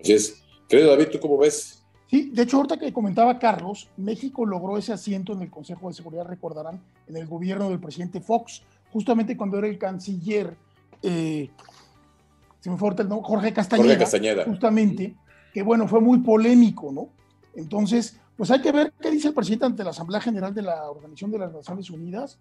Así 0.00 0.12
es. 0.12 0.42
Querido 0.68 0.90
David, 0.90 1.08
¿tú 1.12 1.20
cómo 1.20 1.38
ves? 1.38 1.83
Sí, 2.14 2.30
de 2.32 2.42
hecho, 2.42 2.58
ahorita 2.58 2.76
que 2.76 2.92
comentaba 2.92 3.40
Carlos, 3.40 3.90
México 3.96 4.46
logró 4.46 4.78
ese 4.78 4.92
asiento 4.92 5.32
en 5.32 5.42
el 5.42 5.50
Consejo 5.50 5.88
de 5.88 5.94
Seguridad, 5.94 6.24
recordarán, 6.24 6.80
en 7.08 7.16
el 7.16 7.26
gobierno 7.26 7.68
del 7.68 7.80
presidente 7.80 8.20
Fox, 8.20 8.62
justamente 8.92 9.36
cuando 9.36 9.58
era 9.58 9.66
el 9.66 9.78
canciller, 9.78 10.56
eh, 11.02 11.50
se 12.60 12.70
me 12.70 12.76
fue 12.76 12.90
el 12.90 13.08
nombre, 13.08 13.26
Jorge 13.26 13.52
Castañeda, 13.52 13.88
Jorge 13.88 13.98
Castañeda, 13.98 14.44
justamente, 14.44 15.16
que 15.52 15.62
bueno, 15.64 15.88
fue 15.88 16.00
muy 16.00 16.18
polémico, 16.18 16.92
¿no? 16.92 17.08
Entonces, 17.56 18.16
pues 18.36 18.48
hay 18.52 18.60
que 18.60 18.70
ver 18.70 18.92
qué 19.00 19.10
dice 19.10 19.26
el 19.26 19.34
presidente 19.34 19.64
ante 19.64 19.82
la 19.82 19.90
Asamblea 19.90 20.20
General 20.20 20.54
de 20.54 20.62
la 20.62 20.88
Organización 20.88 21.32
de 21.32 21.40
las 21.40 21.52
Naciones 21.52 21.90
Unidas. 21.90 22.38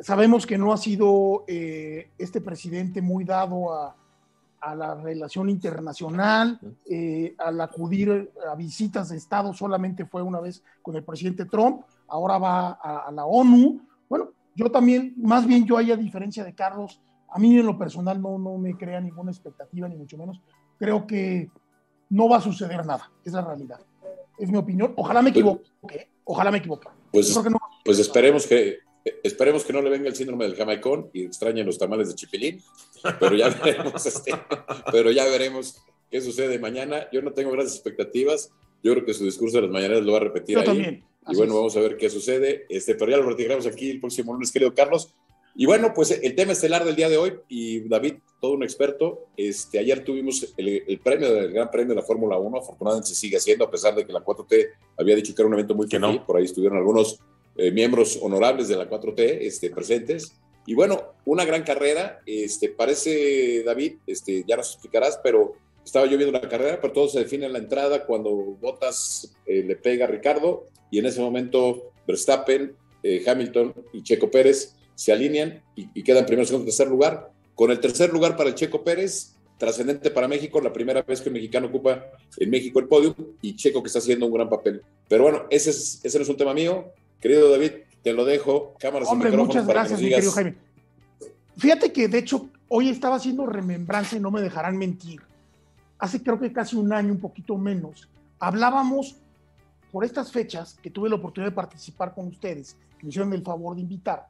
Sabemos 0.00 0.44
que 0.44 0.58
no 0.58 0.72
ha 0.72 0.76
sido 0.76 1.44
eh, 1.46 2.10
este 2.18 2.40
presidente 2.40 3.00
muy 3.00 3.22
dado 3.22 3.72
a, 3.72 3.94
a 4.62 4.76
la 4.76 4.94
relación 4.94 5.50
internacional, 5.50 6.58
eh, 6.88 7.34
al 7.38 7.60
acudir 7.60 8.30
a 8.48 8.54
visitas 8.54 9.08
de 9.08 9.16
Estado, 9.16 9.52
solamente 9.52 10.06
fue 10.06 10.22
una 10.22 10.40
vez 10.40 10.62
con 10.80 10.94
el 10.94 11.02
presidente 11.02 11.46
Trump, 11.46 11.82
ahora 12.08 12.38
va 12.38 12.78
a, 12.80 13.08
a, 13.08 13.10
la 13.10 13.24
ONU. 13.24 13.80
Bueno, 14.08 14.30
yo 14.54 14.70
también, 14.70 15.14
más 15.16 15.46
bien 15.46 15.66
yo 15.66 15.76
ahí 15.76 15.90
a 15.90 15.96
diferencia 15.96 16.44
de 16.44 16.54
Carlos, 16.54 17.00
a 17.28 17.38
mí 17.40 17.58
en 17.58 17.66
lo 17.66 17.76
personal 17.76 18.22
no, 18.22 18.38
no 18.38 18.56
me 18.56 18.76
crea 18.76 19.00
ninguna 19.00 19.32
expectativa, 19.32 19.88
ni 19.88 19.96
mucho 19.96 20.16
menos. 20.16 20.40
Creo 20.78 21.06
que 21.06 21.50
no 22.10 22.28
va 22.28 22.36
a 22.36 22.40
suceder 22.40 22.86
nada, 22.86 23.10
es 23.24 23.32
la 23.32 23.42
realidad. 23.42 23.80
Es 24.38 24.48
mi 24.48 24.58
opinión. 24.58 24.92
Ojalá 24.96 25.22
me 25.22 25.30
equivoque, 25.30 25.66
¿eh? 25.88 26.08
ojalá 26.24 26.52
me 26.52 26.58
equivoque. 26.58 26.88
Pues, 27.10 27.34
no 27.36 27.58
pues 27.84 27.98
esperemos 27.98 28.46
que, 28.46 28.78
Esperemos 29.22 29.64
que 29.64 29.72
no 29.72 29.82
le 29.82 29.90
venga 29.90 30.08
el 30.08 30.14
síndrome 30.14 30.44
del 30.44 30.54
jamaicón 30.54 31.10
y 31.12 31.24
extrañen 31.24 31.66
los 31.66 31.78
tamales 31.78 32.08
de 32.08 32.14
chipilín, 32.14 32.62
pero 33.18 33.34
ya 33.34 33.48
veremos, 33.64 34.06
este, 34.06 34.32
pero 34.90 35.10
ya 35.10 35.24
veremos 35.26 35.82
qué 36.10 36.20
sucede 36.20 36.58
mañana. 36.58 37.08
Yo 37.12 37.22
no 37.22 37.32
tengo 37.32 37.50
grandes 37.50 37.74
expectativas. 37.74 38.50
Yo 38.82 38.92
creo 38.92 39.04
que 39.04 39.14
su 39.14 39.24
discurso 39.24 39.56
de 39.56 39.62
las 39.62 39.70
mañanas 39.70 40.02
lo 40.02 40.12
va 40.12 40.18
a 40.18 40.22
repetir 40.22 40.54
Yo 40.54 40.60
ahí. 40.60 40.66
también. 40.66 41.04
Y 41.28 41.36
bueno, 41.36 41.54
vamos 41.54 41.76
a 41.76 41.80
ver 41.80 41.96
qué 41.96 42.10
sucede. 42.10 42.66
Este, 42.68 42.94
pero 42.94 43.10
ya 43.10 43.16
lo 43.16 43.26
platicaremos 43.26 43.66
aquí 43.66 43.90
el 43.90 44.00
próximo 44.00 44.32
lunes, 44.32 44.50
querido 44.50 44.74
Carlos. 44.74 45.14
Y 45.54 45.66
bueno, 45.66 45.92
pues 45.94 46.10
el 46.10 46.34
tema 46.34 46.52
estelar 46.52 46.84
del 46.84 46.96
día 46.96 47.08
de 47.08 47.18
hoy, 47.18 47.34
y 47.48 47.80
David, 47.80 48.14
todo 48.40 48.52
un 48.52 48.62
experto, 48.62 49.26
este, 49.36 49.78
ayer 49.78 50.02
tuvimos 50.02 50.54
el, 50.56 50.82
el 50.86 50.98
premio 50.98 51.32
del 51.32 51.52
Gran 51.52 51.70
Premio 51.70 51.90
de 51.90 52.00
la 52.00 52.06
Fórmula 52.06 52.38
1, 52.38 52.58
afortunadamente 52.58 53.10
se 53.10 53.14
sigue 53.14 53.36
haciendo, 53.36 53.66
a 53.66 53.70
pesar 53.70 53.94
de 53.94 54.06
que 54.06 54.12
la 54.14 54.24
4T 54.24 54.68
había 54.96 55.14
dicho 55.14 55.34
que 55.34 55.42
era 55.42 55.48
un 55.48 55.54
evento 55.54 55.74
muy 55.74 55.88
que 55.88 55.98
no. 55.98 56.24
por 56.24 56.38
ahí 56.38 56.44
estuvieron 56.44 56.78
algunos 56.78 57.20
eh, 57.56 57.70
miembros 57.70 58.18
honorables 58.20 58.68
de 58.68 58.76
la 58.76 58.88
4T 58.88 59.38
este, 59.42 59.70
presentes. 59.70 60.32
Y 60.66 60.74
bueno, 60.74 61.14
una 61.24 61.44
gran 61.44 61.64
carrera, 61.64 62.20
este, 62.24 62.68
parece, 62.68 63.62
David, 63.64 63.94
este, 64.06 64.44
ya 64.46 64.56
nos 64.56 64.72
explicarás, 64.72 65.20
pero 65.22 65.54
estaba 65.84 66.06
yo 66.06 66.16
viendo 66.16 66.38
la 66.38 66.48
carrera, 66.48 66.80
pero 66.80 66.92
todo 66.92 67.08
se 67.08 67.18
define 67.18 67.46
en 67.46 67.52
la 67.52 67.58
entrada 67.58 68.06
cuando 68.06 68.30
Bottas 68.30 69.34
eh, 69.46 69.64
le 69.64 69.76
pega 69.76 70.04
a 70.04 70.08
Ricardo 70.08 70.68
y 70.90 70.98
en 70.98 71.06
ese 71.06 71.20
momento 71.20 71.92
Verstappen, 72.06 72.76
eh, 73.02 73.24
Hamilton 73.26 73.74
y 73.92 74.02
Checo 74.02 74.30
Pérez 74.30 74.76
se 74.94 75.12
alinean 75.12 75.62
y, 75.74 75.88
y 75.94 76.02
quedan 76.04 76.26
primero, 76.26 76.46
segundo, 76.46 76.66
tercer 76.66 76.86
lugar. 76.86 77.32
Con 77.54 77.70
el 77.70 77.80
tercer 77.80 78.12
lugar 78.12 78.36
para 78.36 78.50
el 78.50 78.54
Checo 78.54 78.84
Pérez, 78.84 79.34
trascendente 79.62 80.10
para 80.10 80.26
México, 80.26 80.60
la 80.60 80.72
primera 80.72 81.02
vez 81.02 81.20
que 81.20 81.28
un 81.28 81.34
mexicano 81.34 81.68
ocupa 81.68 82.10
en 82.36 82.50
México 82.50 82.80
el 82.80 82.88
podio 82.88 83.14
y 83.40 83.54
Checo 83.54 83.80
que 83.80 83.86
está 83.86 84.00
haciendo 84.00 84.26
un 84.26 84.32
gran 84.32 84.48
papel. 84.48 84.82
Pero 85.08 85.22
bueno, 85.22 85.46
ese, 85.50 85.70
es, 85.70 86.00
ese 86.02 86.18
no 86.18 86.24
es 86.24 86.28
un 86.28 86.36
tema 86.36 86.52
mío. 86.52 86.92
Querido 87.22 87.50
David, 87.50 87.72
te 88.02 88.12
lo 88.12 88.24
dejo. 88.24 88.74
Cámaras 88.80 89.08
Hombre, 89.08 89.32
y 89.32 89.36
muchas 89.36 89.64
para 89.64 89.80
gracias, 89.80 90.00
que 90.00 90.04
mi 90.04 90.10
querido. 90.10 90.32
Jaime. 90.32 90.56
Fíjate 91.56 91.92
que 91.92 92.08
de 92.08 92.18
hecho 92.18 92.50
hoy 92.68 92.88
estaba 92.88 93.16
haciendo 93.16 93.46
remembranza 93.46 94.16
y 94.16 94.20
no 94.20 94.32
me 94.32 94.42
dejarán 94.42 94.76
mentir. 94.76 95.22
Hace 95.98 96.20
creo 96.20 96.40
que 96.40 96.52
casi 96.52 96.74
un 96.74 96.92
año, 96.92 97.12
un 97.12 97.20
poquito 97.20 97.56
menos, 97.56 98.08
hablábamos 98.40 99.16
por 99.92 100.04
estas 100.04 100.32
fechas 100.32 100.76
que 100.82 100.90
tuve 100.90 101.08
la 101.08 101.14
oportunidad 101.14 101.52
de 101.52 101.54
participar 101.54 102.12
con 102.12 102.26
ustedes, 102.26 102.76
que 102.98 103.04
me 103.04 103.10
hicieron 103.10 103.32
el 103.32 103.42
favor 103.42 103.76
de 103.76 103.82
invitar, 103.82 104.26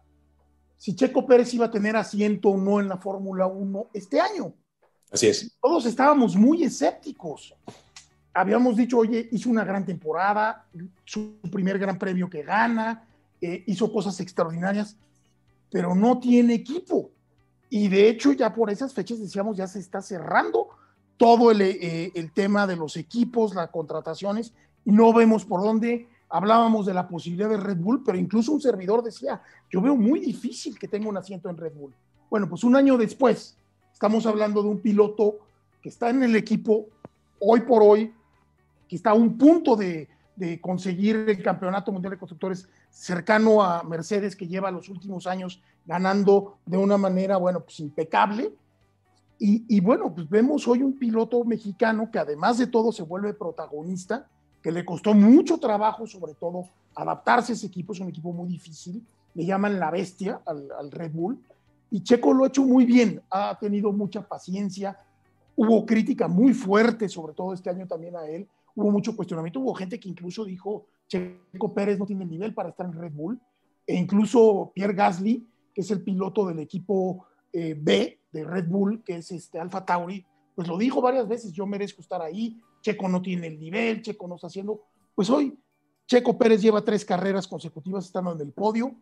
si 0.77 0.95
Checo 0.95 1.25
Pérez 1.25 1.55
iba 1.55 1.67
a 1.67 1.71
tener 1.71 1.97
asiento 1.97 2.51
o 2.51 2.59
no 2.59 2.81
en 2.81 2.89
la 2.89 2.99
Fórmula 2.99 3.47
1 3.47 3.91
este 3.95 4.21
año. 4.21 4.53
Así 5.11 5.29
es. 5.29 5.57
Todos 5.63 5.87
estábamos 5.87 6.35
muy 6.35 6.65
escépticos. 6.65 7.55
Habíamos 8.35 8.77
dicho, 8.77 8.99
oye, 8.99 9.29
hizo 9.33 9.51
una 9.51 9.65
gran 9.65 9.85
temporada, 9.85 10.67
su 11.05 11.37
primer 11.51 11.79
gran 11.79 11.99
premio 11.99 12.31
que 12.31 12.43
gana, 12.43 13.05
eh, 13.41 13.65
hizo 13.67 13.93
cosas 13.93 14.19
extraordinarias, 14.21 14.97
pero 15.71 15.95
no 15.95 16.19
tiene 16.19 16.55
equipo. 16.55 17.11
Y 17.69 17.89
de 17.89 18.09
hecho, 18.09 18.33
ya 18.33 18.55
por 18.55 18.71
esas 18.71 18.95
fechas 18.95 19.21
decíamos, 19.21 19.57
ya 19.57 19.67
se 19.67 19.79
está 19.79 20.01
cerrando 20.01 20.69
todo 21.17 21.51
el, 21.51 21.61
eh, 21.61 22.13
el 22.15 22.33
tema 22.33 22.67
de 22.67 22.77
los 22.77 22.97
equipos, 22.97 23.55
las 23.55 23.71
contrataciones, 23.71 24.53
y 24.85 24.93
no 24.93 25.13
vemos 25.13 25.45
por 25.45 25.63
dónde 25.63 26.09
hablábamos 26.29 26.87
de 26.87 26.95
la 26.95 27.07
posibilidad 27.07 27.51
de 27.51 27.59
Red 27.59 27.77
Bull, 27.77 28.03
pero 28.05 28.17
incluso 28.17 28.53
un 28.53 28.61
servidor 28.61 29.03
decía, 29.03 29.43
yo 29.71 29.83
veo 29.83 29.95
muy 29.95 30.19
difícil 30.19 30.79
que 30.79 30.89
tenga 30.89 31.09
un 31.09 31.17
asiento 31.19 31.51
en 31.51 31.59
Red 31.59 31.75
Bull. 31.75 31.95
Bueno, 32.31 32.49
pues 32.49 32.65
un 32.65 32.75
año 32.75 32.97
después, 32.97 33.57
estamos 33.93 34.25
hablando 34.25 34.63
de 34.63 34.69
un 34.71 34.81
piloto 34.81 35.41
que 35.83 35.91
está 35.91 36.09
en 36.09 36.23
el 36.23 36.35
equipo 36.35 36.87
hoy 37.39 37.61
por 37.61 37.83
hoy, 37.83 38.13
que 38.93 38.97
está 38.97 39.13
a 39.13 39.15
un 39.15 39.39
punto 39.39 39.75
de, 39.75 40.07
de 40.37 40.61
conseguir 40.61 41.17
el 41.17 41.43
Campeonato 41.43 41.91
Mundial 41.91 42.11
de 42.11 42.19
Constructores 42.19 42.69
cercano 42.91 43.63
a 43.63 43.83
Mercedes, 43.83 44.37
que 44.37 44.47
lleva 44.47 44.71
los 44.71 44.91
últimos 44.91 45.27
años 45.27 45.63
ganando 45.87 46.59
de 46.67 46.77
una 46.77 46.99
manera, 46.99 47.39
bueno, 47.39 47.61
pues 47.61 47.81
impecable. 47.81 48.53
Y, 49.39 49.65
y, 49.75 49.81
bueno, 49.81 50.15
pues 50.15 50.29
vemos 50.29 50.69
hoy 50.69 50.83
un 50.83 50.99
piloto 50.99 51.43
mexicano 51.43 52.11
que 52.11 52.19
además 52.19 52.59
de 52.59 52.67
todo 52.67 52.93
se 52.93 53.03
vuelve 53.03 53.33
protagonista, 53.33 54.29
que 54.63 54.71
le 54.71 54.85
costó 54.85 55.15
mucho 55.15 55.57
trabajo, 55.57 56.07
sobre 56.07 56.35
todo, 56.35 56.69
adaptarse 56.95 57.53
a 57.53 57.55
ese 57.55 57.69
equipo, 57.69 57.95
es 57.95 58.01
un 58.01 58.11
equipo 58.11 58.31
muy 58.31 58.47
difícil, 58.47 59.03
le 59.33 59.47
llaman 59.47 59.81
la 59.81 59.91
bestia 59.91 60.43
al, 60.45 60.69
al 60.79 60.91
Red 60.91 61.13
Bull, 61.13 61.43
y 61.91 62.03
Checo 62.03 62.35
lo 62.35 62.45
ha 62.45 62.49
hecho 62.49 62.63
muy 62.63 62.85
bien, 62.85 63.23
ha 63.31 63.59
tenido 63.59 63.91
mucha 63.91 64.21
paciencia, 64.21 64.99
hubo 65.57 65.87
crítica 65.87 66.29
muy 66.29 66.53
fuerte, 66.53 67.09
sobre 67.09 67.33
todo 67.33 67.55
este 67.55 67.71
año 67.71 67.87
también 67.87 68.17
a 68.17 68.27
él, 68.27 68.47
hubo 68.75 68.91
mucho 68.91 69.17
cuestionamiento, 69.17 69.61
hubo 69.61 69.75
gente 69.75 69.99
que 69.99 70.09
incluso 70.09 70.45
dijo, 70.45 70.87
Checo 71.09 71.75
Pérez 71.75 71.99
no 71.99 72.07
tiene 72.07 72.25
nivel 72.25 72.55
para 72.55 72.71
estar 72.71 72.87
en 72.87 72.93
Red 72.93 73.13
Bull, 73.13 73.41
e 73.87 73.95
incluso 73.97 74.73
Pierre 74.75 74.95
Gasly, 74.95 75.47
que 75.75 75.81
es 75.81 75.91
el 75.91 76.03
piloto 76.03 76.47
del 76.47 76.59
equipo 76.59 77.27
eh, 77.53 77.77
B 77.79 78.21
de 78.33 78.45
Red 78.45 78.69
Bull, 78.69 79.03
que 79.05 79.17
es 79.17 79.31
este 79.33 79.59
Alfa 79.59 79.85
Tauri, 79.85 80.25
pues 80.55 80.69
lo 80.69 80.79
dijo 80.79 81.01
varias 81.01 81.29
veces, 81.29 81.53
yo 81.53 81.67
merezco 81.67 82.01
estar 82.01 82.23
ahí, 82.23 82.61
Checo 82.81 83.09
no 83.09 83.23
tiene 83.23 83.47
el 83.47 83.59
nivel, 83.59 84.03
Checo 84.03 84.27
no 84.29 84.37
está 84.37 84.49
haciendo, 84.49 84.83
pues 85.15 85.31
hoy 85.31 85.59
Checo 86.07 86.37
Pérez 86.37 86.61
lleva 86.61 86.85
tres 86.85 87.05
carreras 87.05 87.47
consecutivas 87.47 88.07
estando 88.07 88.33
en 88.33 88.41
el 88.41 88.53
podio, 88.53 88.95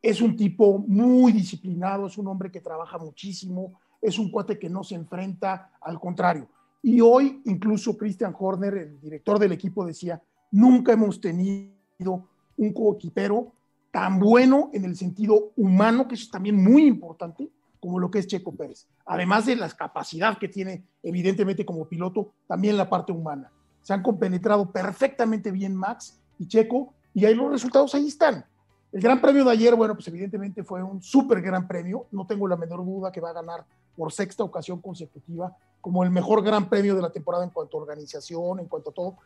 es 0.00 0.20
un 0.20 0.36
tipo 0.36 0.78
muy 0.78 1.32
disciplinado, 1.32 2.06
es 2.06 2.18
un 2.18 2.28
hombre 2.28 2.50
que 2.50 2.60
trabaja 2.60 2.98
muchísimo, 2.98 3.80
es 4.00 4.18
un 4.18 4.30
cuate 4.30 4.58
que 4.58 4.68
no 4.68 4.84
se 4.84 4.94
enfrenta, 4.94 5.72
al 5.80 5.98
contrario. 5.98 6.48
Y 6.82 7.00
hoy 7.00 7.42
incluso 7.44 7.96
Christian 7.96 8.34
Horner, 8.38 8.74
el 8.74 9.00
director 9.00 9.38
del 9.38 9.52
equipo, 9.52 9.84
decía, 9.84 10.22
nunca 10.50 10.92
hemos 10.92 11.20
tenido 11.20 12.28
un 12.56 12.72
coequipero 12.72 13.52
tan 13.90 14.18
bueno 14.18 14.70
en 14.72 14.84
el 14.84 14.96
sentido 14.96 15.52
humano, 15.56 16.06
que 16.06 16.14
es 16.14 16.30
también 16.30 16.62
muy 16.62 16.86
importante, 16.86 17.50
como 17.80 17.98
lo 17.98 18.10
que 18.10 18.18
es 18.18 18.26
Checo 18.26 18.54
Pérez. 18.54 18.86
Además 19.06 19.46
de 19.46 19.56
la 19.56 19.68
capacidad 19.70 20.38
que 20.38 20.48
tiene, 20.48 20.84
evidentemente, 21.02 21.64
como 21.64 21.88
piloto, 21.88 22.32
también 22.46 22.76
la 22.76 22.88
parte 22.88 23.12
humana. 23.12 23.50
Se 23.82 23.92
han 23.92 24.02
compenetrado 24.02 24.70
perfectamente 24.70 25.50
bien 25.50 25.74
Max 25.74 26.20
y 26.38 26.46
Checo, 26.46 26.94
y 27.14 27.24
ahí 27.24 27.34
los 27.34 27.50
resultados 27.50 27.94
ahí 27.94 28.08
están. 28.08 28.44
El 28.92 29.02
Gran 29.02 29.20
Premio 29.20 29.44
de 29.44 29.50
ayer, 29.50 29.74
bueno, 29.74 29.94
pues 29.94 30.08
evidentemente 30.08 30.64
fue 30.64 30.82
un 30.82 31.02
súper 31.02 31.42
gran 31.42 31.66
premio. 31.68 32.06
No 32.10 32.26
tengo 32.26 32.48
la 32.48 32.56
menor 32.56 32.84
duda 32.84 33.12
que 33.12 33.20
va 33.20 33.30
a 33.30 33.34
ganar 33.34 33.66
por 33.94 34.12
sexta 34.12 34.44
ocasión 34.44 34.80
consecutiva 34.80 35.54
como 35.80 36.04
el 36.04 36.10
mejor 36.10 36.42
Gran 36.42 36.68
Premio 36.68 36.94
de 36.94 37.02
la 37.02 37.10
temporada 37.10 37.44
en 37.44 37.50
cuanto 37.50 37.78
a 37.78 37.82
organización, 37.82 38.60
en 38.60 38.66
cuanto 38.66 38.90
a 38.90 38.94
todo. 38.94 39.16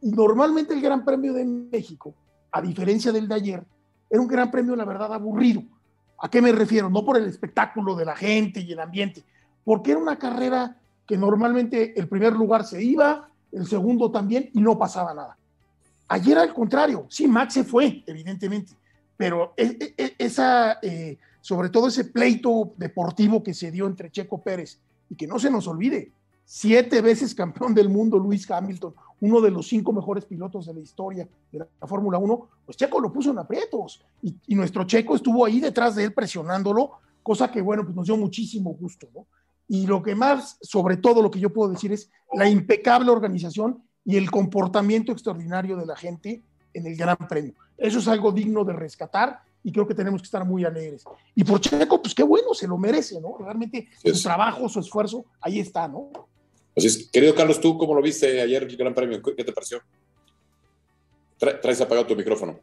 Y 0.00 0.10
normalmente 0.10 0.74
el 0.74 0.80
Gran 0.80 1.04
Premio 1.04 1.32
de 1.32 1.44
México, 1.44 2.14
a 2.50 2.60
diferencia 2.60 3.12
del 3.12 3.28
de 3.28 3.34
ayer, 3.34 3.64
era 4.10 4.20
un 4.20 4.28
Gran 4.28 4.50
Premio, 4.50 4.76
la 4.76 4.84
verdad, 4.84 5.12
aburrido. 5.14 5.62
¿A 6.18 6.28
qué 6.28 6.42
me 6.42 6.52
refiero? 6.52 6.90
No 6.90 7.04
por 7.04 7.16
el 7.16 7.24
espectáculo 7.24 7.96
de 7.96 8.04
la 8.04 8.14
gente 8.14 8.60
y 8.60 8.72
el 8.72 8.80
ambiente, 8.80 9.24
porque 9.64 9.92
era 9.92 10.00
una 10.00 10.18
carrera 10.18 10.76
que 11.06 11.16
normalmente 11.16 11.98
el 11.98 12.08
primer 12.08 12.32
lugar 12.32 12.64
se 12.64 12.82
iba, 12.82 13.28
el 13.50 13.66
segundo 13.66 14.10
también, 14.10 14.50
y 14.52 14.60
no 14.60 14.78
pasaba 14.78 15.14
nada. 15.14 15.36
Ayer 16.08 16.38
al 16.38 16.52
contrario, 16.52 17.06
sí, 17.08 17.26
Max 17.26 17.54
se 17.54 17.64
fue, 17.64 18.04
evidentemente, 18.06 18.74
pero 19.16 19.54
e, 19.56 19.76
e, 19.80 19.94
e, 19.96 20.14
esa, 20.18 20.78
eh, 20.82 21.16
sobre 21.40 21.70
todo 21.70 21.88
ese 21.88 22.04
pleito 22.04 22.74
deportivo 22.76 23.42
que 23.42 23.54
se 23.54 23.70
dio 23.70 23.86
entre 23.86 24.10
Checo 24.10 24.42
Pérez, 24.42 24.78
y 25.12 25.14
que 25.14 25.26
no 25.26 25.38
se 25.38 25.50
nos 25.50 25.68
olvide, 25.68 26.10
siete 26.42 27.02
veces 27.02 27.34
campeón 27.34 27.74
del 27.74 27.90
mundo 27.90 28.18
Luis 28.18 28.50
Hamilton, 28.50 28.94
uno 29.20 29.42
de 29.42 29.50
los 29.50 29.68
cinco 29.68 29.92
mejores 29.92 30.24
pilotos 30.24 30.64
de 30.64 30.72
la 30.72 30.80
historia 30.80 31.28
de 31.52 31.58
la, 31.58 31.86
Fórmula 31.86 32.16
1, 32.16 32.48
pues 32.64 32.78
Checo 32.78 32.98
lo 32.98 33.12
puso 33.12 33.30
en 33.30 33.38
aprietos 33.38 34.02
y, 34.22 34.34
y, 34.46 34.54
nuestro 34.54 34.84
Checo 34.84 35.14
estuvo 35.14 35.44
ahí 35.44 35.60
detrás 35.60 35.96
de 35.96 36.04
él 36.04 36.14
presionándolo, 36.14 36.92
cosa 37.22 37.50
que 37.50 37.60
bueno, 37.60 37.84
pues 37.84 37.94
nos 37.94 38.06
dio 38.06 38.16
muchísimo 38.16 38.72
gusto, 38.72 39.06
¿no? 39.14 39.26
Y 39.68 39.86
lo 39.86 40.02
que 40.02 40.14
más, 40.14 40.56
sobre 40.62 40.96
todo 40.96 41.20
lo 41.20 41.30
que 41.30 41.40
yo 41.40 41.52
puedo 41.52 41.70
decir 41.70 41.92
es 41.92 42.10
la 42.32 42.48
impecable 42.48 43.10
organización 43.10 43.82
y 44.02 44.16
el 44.16 44.30
comportamiento 44.30 45.12
extraordinario 45.12 45.76
de 45.76 45.84
la 45.84 45.94
gente 45.94 46.42
en 46.72 46.86
el 46.86 46.96
Gran 46.96 47.18
Premio. 47.28 47.52
Eso 47.76 47.98
es 47.98 48.08
algo 48.08 48.32
digno 48.32 48.64
de 48.64 48.72
rescatar 48.72 49.42
y 49.64 49.72
creo 49.72 49.86
que 49.86 49.94
tenemos 49.94 50.20
que 50.20 50.26
estar 50.26 50.44
muy 50.44 50.64
alegres. 50.64 51.04
Y 51.34 51.44
por 51.44 51.60
Checo, 51.60 52.00
pues 52.02 52.14
qué 52.14 52.22
bueno, 52.22 52.54
se 52.54 52.66
lo 52.66 52.76
merece, 52.78 53.20
¿no? 53.20 53.36
Realmente 53.38 53.88
su 54.04 54.22
trabajo, 54.22 54.68
su 54.68 54.80
esfuerzo, 54.80 55.24
ahí 55.40 55.60
está, 55.60 55.88
¿no? 55.88 56.10
Así 56.76 56.86
es. 56.86 57.10
Querido 57.10 57.34
Carlos, 57.34 57.60
¿tú 57.60 57.76
cómo 57.76 57.94
lo 57.94 58.02
viste 58.02 58.40
ayer 58.40 58.62
el 58.64 58.76
Gran 58.76 58.94
Premio? 58.94 59.22
¿Qué 59.22 59.44
te 59.44 59.52
pareció? 59.52 59.80
traes 61.60 61.80
apagado 61.80 62.06
tu 62.06 62.14
micrófono. 62.14 62.60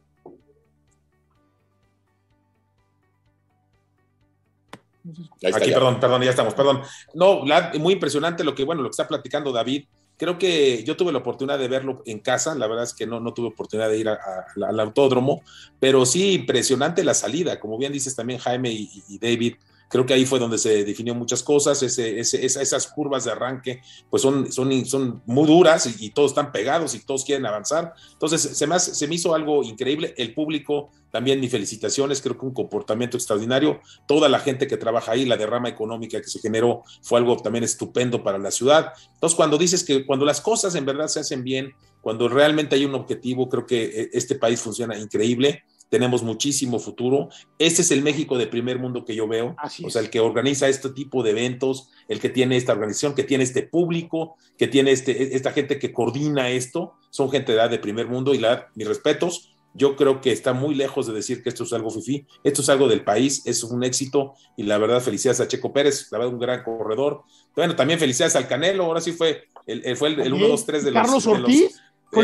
Aquí, 5.54 5.70
perdón, 5.70 6.00
perdón, 6.00 6.22
ya 6.22 6.30
estamos, 6.30 6.54
perdón. 6.54 6.82
No, 7.14 7.44
muy 7.78 7.94
impresionante 7.94 8.44
lo 8.44 8.54
que, 8.54 8.64
bueno, 8.64 8.82
lo 8.82 8.88
que 8.88 8.92
está 8.92 9.08
platicando 9.08 9.52
David. 9.52 9.86
Creo 10.20 10.36
que 10.36 10.84
yo 10.84 10.98
tuve 10.98 11.12
la 11.12 11.20
oportunidad 11.20 11.58
de 11.58 11.66
verlo 11.66 12.02
en 12.04 12.18
casa, 12.18 12.54
la 12.54 12.66
verdad 12.66 12.84
es 12.84 12.92
que 12.92 13.06
no, 13.06 13.20
no 13.20 13.32
tuve 13.32 13.48
oportunidad 13.48 13.88
de 13.88 13.96
ir 13.96 14.06
al 14.06 14.78
autódromo, 14.80 15.40
pero 15.78 16.04
sí 16.04 16.34
impresionante 16.34 17.02
la 17.02 17.14
salida, 17.14 17.58
como 17.58 17.78
bien 17.78 17.90
dices 17.90 18.14
también 18.14 18.38
Jaime 18.38 18.70
y, 18.70 19.02
y 19.08 19.18
David, 19.18 19.54
Creo 19.90 20.06
que 20.06 20.14
ahí 20.14 20.24
fue 20.24 20.38
donde 20.38 20.56
se 20.56 20.84
definió 20.84 21.16
muchas 21.16 21.42
cosas, 21.42 21.82
ese, 21.82 22.20
ese, 22.20 22.46
esas 22.46 22.86
curvas 22.86 23.24
de 23.24 23.32
arranque 23.32 23.82
pues 24.08 24.22
son, 24.22 24.50
son, 24.52 24.86
son 24.86 25.20
muy 25.26 25.48
duras 25.48 25.90
y, 26.00 26.10
todos 26.10 26.30
están 26.30 26.52
pegados 26.52 26.94
y 26.94 27.00
todos 27.00 27.24
quieren 27.24 27.44
avanzar. 27.44 27.92
Entonces 28.12 28.40
se 28.40 28.66
me, 28.68 28.78
se 28.78 29.08
me 29.08 29.16
hizo 29.16 29.34
algo 29.34 29.64
increíble. 29.64 30.14
El 30.16 30.32
público, 30.32 30.90
también 31.10 31.40
mis 31.40 31.50
felicitaciones, 31.50 32.22
creo 32.22 32.38
que 32.38 32.46
un 32.46 32.54
comportamiento 32.54 33.16
extraordinario. 33.16 33.80
Toda 34.06 34.28
la 34.28 34.38
gente 34.38 34.68
que 34.68 34.76
trabaja 34.76 35.10
ahí, 35.10 35.24
la 35.24 35.36
derrama 35.36 35.68
económica 35.68 36.20
que 36.20 36.28
se 36.28 36.38
generó 36.38 36.84
fue 37.02 37.18
algo 37.18 37.36
también 37.38 37.64
estupendo 37.64 38.22
para 38.22 38.38
la 38.38 38.52
ciudad. 38.52 38.92
Entonces 39.14 39.36
cuando 39.36 39.58
dices 39.58 39.82
que 39.82 40.06
cuando 40.06 40.24
las 40.24 40.40
cosas 40.40 40.76
en 40.76 40.86
verdad 40.86 41.08
se 41.08 41.18
hacen 41.18 41.42
bien, 41.42 41.72
cuando 42.00 42.28
realmente 42.28 42.76
hay 42.76 42.84
un 42.84 42.94
objetivo, 42.94 43.48
creo 43.48 43.66
que 43.66 43.82
eh, 43.84 44.10
este 44.12 44.36
país 44.36 44.60
funciona 44.60 44.96
increíble 44.96 45.64
tenemos 45.90 46.22
muchísimo 46.22 46.78
futuro. 46.78 47.28
Este 47.58 47.82
es 47.82 47.90
el 47.90 48.02
México 48.02 48.38
de 48.38 48.46
primer 48.46 48.78
mundo 48.78 49.04
que 49.04 49.14
yo 49.14 49.28
veo, 49.28 49.56
o 49.84 49.90
sea, 49.90 50.00
el 50.00 50.08
que 50.08 50.20
organiza 50.20 50.68
este 50.68 50.88
tipo 50.90 51.22
de 51.22 51.30
eventos, 51.30 51.90
el 52.08 52.20
que 52.20 52.30
tiene 52.30 52.56
esta 52.56 52.72
organización, 52.72 53.14
que 53.14 53.24
tiene 53.24 53.44
este 53.44 53.62
público, 53.64 54.36
que 54.56 54.68
tiene 54.68 54.92
este, 54.92 55.36
esta 55.36 55.52
gente 55.52 55.78
que 55.78 55.92
coordina 55.92 56.48
esto, 56.48 56.94
son 57.10 57.30
gente 57.30 57.52
de 57.52 57.58
edad 57.58 57.70
de 57.70 57.78
primer 57.78 58.06
mundo 58.06 58.32
y 58.32 58.38
la, 58.38 58.68
mis 58.74 58.88
respetos. 58.88 59.52
Yo 59.74 59.94
creo 59.94 60.20
que 60.20 60.32
está 60.32 60.52
muy 60.52 60.74
lejos 60.74 61.06
de 61.06 61.12
decir 61.12 61.42
que 61.42 61.48
esto 61.48 61.64
es 61.64 61.72
algo 61.72 61.90
fifi, 61.90 62.26
esto 62.42 62.62
es 62.62 62.68
algo 62.68 62.88
del 62.88 63.04
país, 63.04 63.42
es 63.44 63.62
un 63.62 63.84
éxito 63.84 64.34
y 64.56 64.64
la 64.64 64.78
verdad 64.78 65.00
felicidades 65.00 65.40
a 65.40 65.48
Checo 65.48 65.72
Pérez, 65.72 66.08
la 66.10 66.18
verdad 66.18 66.32
un 66.32 66.40
gran 66.40 66.62
corredor. 66.64 67.22
Bueno, 67.54 67.76
también 67.76 67.98
felicidades 67.98 68.34
al 68.36 68.48
Canelo, 68.48 68.84
ahora 68.84 69.00
sí 69.00 69.12
fue 69.12 69.44
el, 69.66 69.96
fue 69.96 70.08
el, 70.08 70.32
1, 70.32 70.48
2, 70.48 70.66
3 70.66 70.84
de 70.84 70.90
los... 70.90 71.02
Carlos 71.02 71.26
Ortiz. 71.26 71.80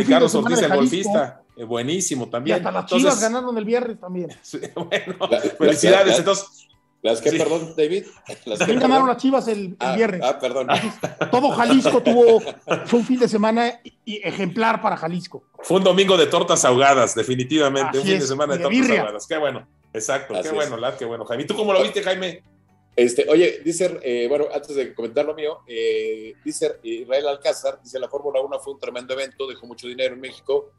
Carlos 0.09 0.35
Ortiz, 0.35 0.59
el 0.63 0.75
golfista 0.75 1.46
eh, 1.57 1.65
buenísimo 1.65 2.29
también. 2.29 2.57
Y 2.57 2.59
hasta 2.59 2.71
las 2.71 2.87
Chivas 2.87 3.21
ganaron 3.21 3.57
el 3.57 3.65
viernes 3.65 3.99
también. 3.99 4.29
bueno, 4.75 5.17
felicidades. 5.59 6.19
entonces, 6.19 6.67
¿Las 7.03 7.21
que, 7.21 7.31
perdón, 7.33 7.75
David? 7.77 8.05
Las 8.47 8.59
también 8.59 8.81
ganaron 8.81 9.07
las 9.07 9.19
Chivas 9.19 9.47
el, 9.49 9.77
ah, 9.79 9.95
viernes. 9.95 10.21
Ah, 10.25 10.39
perdón. 10.39 10.67
Todo 11.31 11.51
Jalisco 11.51 12.03
tuvo, 12.03 12.41
fue 12.87 12.99
un 12.99 13.05
fin 13.05 13.21
de 13.21 13.29
semana 13.29 13.81
ejemplar 14.05 14.83
para 14.83 14.97
Jalisco. 14.97 15.45
Fue 15.61 15.77
un 15.77 15.85
domingo 15.85 16.17
de 16.17 16.27
tortas 16.27 16.65
ahogadas, 16.65 17.15
definitivamente. 17.15 17.99
un 17.99 18.05
fin 18.05 18.19
de 18.19 18.27
semana 18.27 18.57
de, 18.57 18.63
tortas 18.63 18.91
ahogadas. 18.91 19.27
Qué 19.27 19.37
bueno. 19.39 19.69
Exacto, 19.93 20.35
qué 20.43 20.51
bueno, 20.51 20.77
Lad, 20.77 20.95
qué 20.95 21.05
bueno, 21.05 21.25
Jaime. 21.25 21.45
¿Tú 21.45 21.55
cómo 21.55 21.73
lo 21.73 21.83
viste, 21.83 22.03
Jaime? 22.03 22.43
Este, 22.97 23.27
oye, 23.29 23.61
dice, 23.65 23.99
eh, 24.03 24.27
bueno, 24.29 24.47
antes 24.53 24.75
de 24.75 24.95
comentar 24.95 25.25
lo 25.25 25.35
mío, 25.35 25.61
eh, 25.67 26.35
dice 26.45 26.81
Israel 26.83 27.29
Alcázar, 27.29 27.81
dice 27.83 27.99
la 27.99 28.09
Fórmula 28.09 28.41
1 28.41 28.59
fue 28.59 28.73
un 28.73 28.81
tremendo 28.81 29.15
evento, 29.15 29.47
dejó 29.47 29.67
mucho 29.67 29.87
dinero 29.87 30.15
en 30.15 30.21
México, 30.21 30.73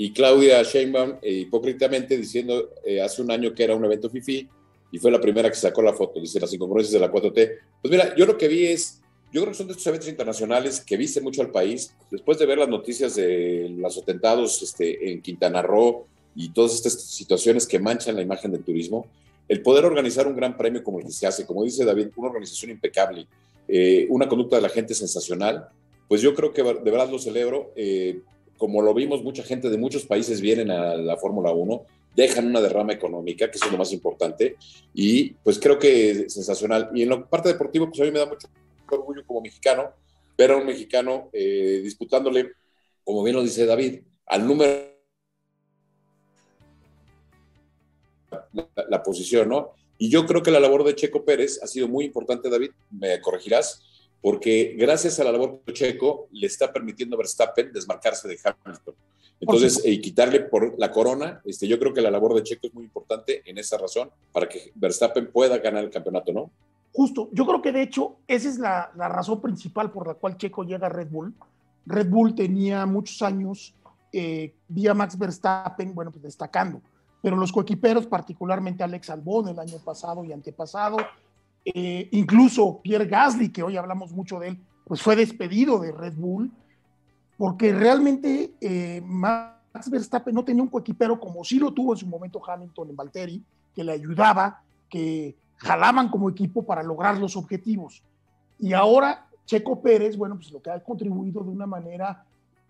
y 0.00 0.12
Claudia 0.12 0.62
Sheinbaum 0.62 1.16
eh, 1.20 1.32
hipócritamente 1.32 2.16
diciendo 2.16 2.70
eh, 2.84 3.02
hace 3.02 3.20
un 3.20 3.32
año 3.32 3.52
que 3.52 3.64
era 3.64 3.74
un 3.74 3.84
evento 3.84 4.08
FIFI 4.08 4.48
y 4.92 4.98
fue 5.00 5.10
la 5.10 5.20
primera 5.20 5.50
que 5.50 5.56
sacó 5.56 5.82
la 5.82 5.92
foto, 5.92 6.20
dice 6.20 6.38
las 6.38 6.54
incongruencias 6.54 6.92
de 6.92 7.00
la 7.00 7.10
4T. 7.10 7.52
Pues 7.82 7.90
mira, 7.90 8.14
yo 8.14 8.24
lo 8.24 8.38
que 8.38 8.46
vi 8.46 8.66
es, 8.66 9.00
yo 9.32 9.40
creo 9.40 9.50
que 9.50 9.58
son 9.58 9.66
de 9.66 9.72
estos 9.72 9.88
eventos 9.88 10.08
internacionales 10.08 10.80
que 10.86 10.96
viste 10.96 11.20
mucho 11.20 11.42
al 11.42 11.50
país, 11.50 11.92
después 12.12 12.38
de 12.38 12.46
ver 12.46 12.58
las 12.58 12.68
noticias 12.68 13.16
de 13.16 13.74
los 13.76 13.98
atentados 13.98 14.62
este, 14.62 15.10
en 15.10 15.20
Quintana 15.20 15.62
Roo 15.62 16.06
y 16.36 16.50
todas 16.50 16.74
estas 16.74 17.02
situaciones 17.02 17.66
que 17.66 17.80
manchan 17.80 18.14
la 18.14 18.22
imagen 18.22 18.52
del 18.52 18.62
turismo, 18.62 19.08
el 19.48 19.62
poder 19.62 19.84
organizar 19.84 20.28
un 20.28 20.36
gran 20.36 20.56
premio 20.56 20.84
como 20.84 21.00
el 21.00 21.06
que 21.06 21.10
se 21.12 21.26
hace, 21.26 21.44
como 21.44 21.64
dice 21.64 21.84
David, 21.84 22.10
una 22.14 22.28
organización 22.28 22.70
impecable, 22.70 23.26
eh, 23.66 24.06
una 24.10 24.28
conducta 24.28 24.54
de 24.54 24.62
la 24.62 24.68
gente 24.68 24.94
sensacional, 24.94 25.66
pues 26.06 26.22
yo 26.22 26.36
creo 26.36 26.52
que 26.52 26.62
de 26.62 26.90
verdad 26.92 27.10
lo 27.10 27.18
celebro. 27.18 27.72
Como 28.58 28.82
lo 28.82 28.92
vimos, 28.92 29.22
mucha 29.22 29.42
gente 29.42 29.70
de 29.70 29.78
muchos 29.78 30.04
países 30.04 30.40
vienen 30.40 30.70
a 30.70 30.96
la 30.96 31.16
Fórmula 31.16 31.52
1, 31.52 31.86
dejan 32.14 32.46
una 32.46 32.60
derrama 32.60 32.92
económica, 32.92 33.50
que 33.50 33.56
es 33.56 33.70
lo 33.70 33.78
más 33.78 33.92
importante, 33.92 34.56
y 34.92 35.30
pues 35.30 35.58
creo 35.58 35.78
que 35.78 36.10
es 36.10 36.34
sensacional. 36.34 36.90
Y 36.92 37.02
en 37.02 37.10
la 37.10 37.24
parte 37.24 37.48
deportiva, 37.48 37.86
pues 37.86 38.00
a 38.00 38.04
mí 38.04 38.10
me 38.10 38.18
da 38.18 38.26
mucho 38.26 38.48
orgullo 38.90 39.24
como 39.24 39.40
mexicano 39.40 39.92
ver 40.36 40.50
a 40.50 40.56
un 40.56 40.66
mexicano 40.66 41.30
eh, 41.32 41.80
disputándole, 41.82 42.52
como 43.04 43.22
bien 43.22 43.36
lo 43.36 43.42
dice 43.42 43.66
David, 43.66 44.00
al 44.26 44.46
número 44.46 44.96
la, 48.52 48.68
la, 48.88 49.02
posición, 49.02 49.48
¿no? 49.48 49.72
Y 49.98 50.10
yo 50.10 50.26
creo 50.26 50.42
que 50.42 50.50
la 50.50 50.60
labor 50.60 50.84
de 50.84 50.94
Checo 50.94 51.24
Pérez 51.24 51.60
ha 51.62 51.66
sido 51.66 51.88
muy 51.88 52.04
importante, 52.04 52.50
David, 52.50 52.70
me 52.90 53.20
corregirás, 53.20 53.82
porque 54.20 54.74
gracias 54.76 55.18
a 55.20 55.24
la 55.24 55.32
labor 55.32 55.62
de 55.64 55.72
Checo 55.72 56.28
le 56.32 56.46
está 56.46 56.72
permitiendo 56.72 57.16
a 57.16 57.18
Verstappen 57.18 57.72
desmarcarse 57.72 58.28
de 58.28 58.38
Hamilton. 58.42 58.94
Entonces, 59.40 59.82
y 59.84 60.00
quitarle 60.00 60.40
por 60.40 60.76
la 60.78 60.90
corona, 60.90 61.40
este, 61.44 61.68
yo 61.68 61.78
creo 61.78 61.94
que 61.94 62.00
la 62.00 62.10
labor 62.10 62.34
de 62.34 62.42
Checo 62.42 62.66
es 62.66 62.74
muy 62.74 62.84
importante 62.84 63.42
en 63.48 63.56
esa 63.58 63.78
razón 63.78 64.10
para 64.32 64.48
que 64.48 64.72
Verstappen 64.74 65.30
pueda 65.30 65.58
ganar 65.58 65.84
el 65.84 65.90
campeonato, 65.90 66.32
¿no? 66.32 66.50
Justo, 66.92 67.28
yo 67.32 67.46
creo 67.46 67.62
que 67.62 67.70
de 67.70 67.82
hecho 67.82 68.16
esa 68.26 68.48
es 68.48 68.58
la, 68.58 68.90
la 68.96 69.08
razón 69.08 69.40
principal 69.40 69.92
por 69.92 70.08
la 70.08 70.14
cual 70.14 70.36
Checo 70.36 70.64
llega 70.64 70.86
a 70.86 70.90
Red 70.90 71.08
Bull. 71.08 71.32
Red 71.86 72.08
Bull 72.08 72.34
tenía 72.34 72.84
muchos 72.86 73.22
años 73.22 73.74
eh, 74.12 74.54
vía 74.68 74.94
Max 74.94 75.18
Verstappen, 75.18 75.94
bueno, 75.94 76.10
pues 76.10 76.22
destacando, 76.22 76.80
pero 77.22 77.36
los 77.36 77.52
coequiperos, 77.52 78.06
particularmente 78.06 78.82
Alex 78.82 79.10
Albón 79.10 79.48
el 79.48 79.58
año 79.58 79.78
pasado 79.84 80.24
y 80.24 80.32
antepasado, 80.32 80.96
eh, 81.64 82.08
incluso 82.12 82.80
Pierre 82.82 83.06
Gasly, 83.06 83.50
que 83.50 83.62
hoy 83.62 83.76
hablamos 83.76 84.12
mucho 84.12 84.38
de 84.38 84.48
él, 84.48 84.60
pues 84.84 85.02
fue 85.02 85.16
despedido 85.16 85.78
de 85.78 85.92
Red 85.92 86.14
Bull, 86.14 86.50
porque 87.36 87.72
realmente 87.72 88.54
eh, 88.60 89.00
Max 89.04 89.90
Verstappen 89.90 90.34
no 90.34 90.44
tenía 90.44 90.62
un 90.62 90.68
coequipero 90.68 91.20
como 91.20 91.44
sí 91.44 91.58
lo 91.58 91.72
tuvo 91.72 91.92
en 91.92 91.98
su 91.98 92.06
momento 92.06 92.40
Hamilton 92.44 92.90
en 92.90 92.96
Valtteri, 92.96 93.44
que 93.74 93.84
le 93.84 93.92
ayudaba, 93.92 94.62
que 94.88 95.36
jalaban 95.56 96.08
como 96.08 96.30
equipo 96.30 96.64
para 96.64 96.82
lograr 96.82 97.18
los 97.18 97.36
objetivos. 97.36 98.02
Y 98.58 98.72
ahora 98.72 99.26
Checo 99.44 99.80
Pérez, 99.80 100.16
bueno, 100.16 100.36
pues 100.36 100.50
lo 100.50 100.60
que 100.60 100.70
ha 100.70 100.82
contribuido 100.82 101.42
de 101.42 101.50
una 101.50 101.66
manera 101.66 102.24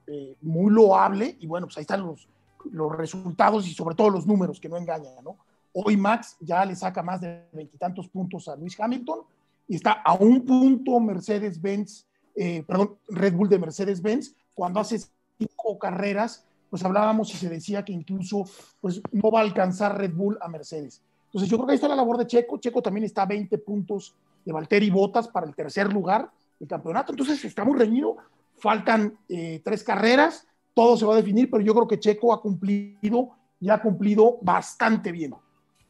eh, 0.06 0.36
muy 0.42 0.72
loable, 0.72 1.36
y 1.40 1.46
bueno, 1.46 1.66
pues 1.66 1.78
ahí 1.78 1.82
están 1.82 2.02
los, 2.02 2.28
los 2.70 2.96
resultados 2.96 3.66
y 3.66 3.74
sobre 3.74 3.94
todo 3.94 4.10
los 4.10 4.26
números 4.26 4.60
que 4.60 4.68
no 4.68 4.76
engañan, 4.76 5.12
¿no? 5.24 5.36
Hoy 5.72 5.96
Max 5.96 6.36
ya 6.40 6.64
le 6.64 6.74
saca 6.74 7.02
más 7.02 7.20
de 7.20 7.44
veintitantos 7.52 8.08
puntos 8.08 8.48
a 8.48 8.56
Luis 8.56 8.78
Hamilton 8.78 9.20
y 9.68 9.76
está 9.76 9.92
a 9.92 10.14
un 10.14 10.44
punto 10.44 10.98
Mercedes-Benz, 10.98 12.06
eh, 12.34 12.64
perdón, 12.66 12.96
Red 13.08 13.34
Bull 13.34 13.48
de 13.48 13.58
Mercedes-Benz, 13.58 14.34
cuando 14.54 14.80
hace 14.80 14.98
cinco 15.38 15.78
carreras, 15.78 16.44
pues 16.70 16.84
hablábamos 16.84 17.32
y 17.34 17.36
se 17.36 17.48
decía 17.48 17.84
que 17.84 17.92
incluso 17.92 18.44
pues 18.80 19.00
no 19.12 19.30
va 19.30 19.40
a 19.40 19.42
alcanzar 19.42 19.96
Red 19.96 20.14
Bull 20.14 20.38
a 20.40 20.48
Mercedes. 20.48 21.02
Entonces 21.26 21.50
yo 21.50 21.58
creo 21.58 21.66
que 21.66 21.72
ahí 21.72 21.76
está 21.76 21.88
la 21.88 21.96
labor 21.96 22.16
de 22.18 22.26
Checo. 22.26 22.58
Checo 22.58 22.82
también 22.82 23.04
está 23.04 23.22
a 23.22 23.26
20 23.26 23.58
puntos 23.58 24.14
de 24.44 24.52
Valtteri 24.52 24.90
Botas 24.90 25.28
para 25.28 25.46
el 25.46 25.54
tercer 25.54 25.92
lugar 25.92 26.30
del 26.58 26.68
campeonato. 26.68 27.12
Entonces 27.12 27.44
está 27.44 27.64
muy 27.64 27.78
reñido. 27.78 28.16
Faltan 28.58 29.16
eh, 29.28 29.60
tres 29.62 29.84
carreras, 29.84 30.46
todo 30.74 30.96
se 30.96 31.04
va 31.04 31.14
a 31.14 31.18
definir, 31.18 31.48
pero 31.50 31.62
yo 31.62 31.74
creo 31.74 31.86
que 31.86 32.00
Checo 32.00 32.32
ha 32.32 32.40
cumplido 32.40 33.30
y 33.60 33.68
ha 33.68 33.80
cumplido 33.80 34.38
bastante 34.42 35.12
bien. 35.12 35.34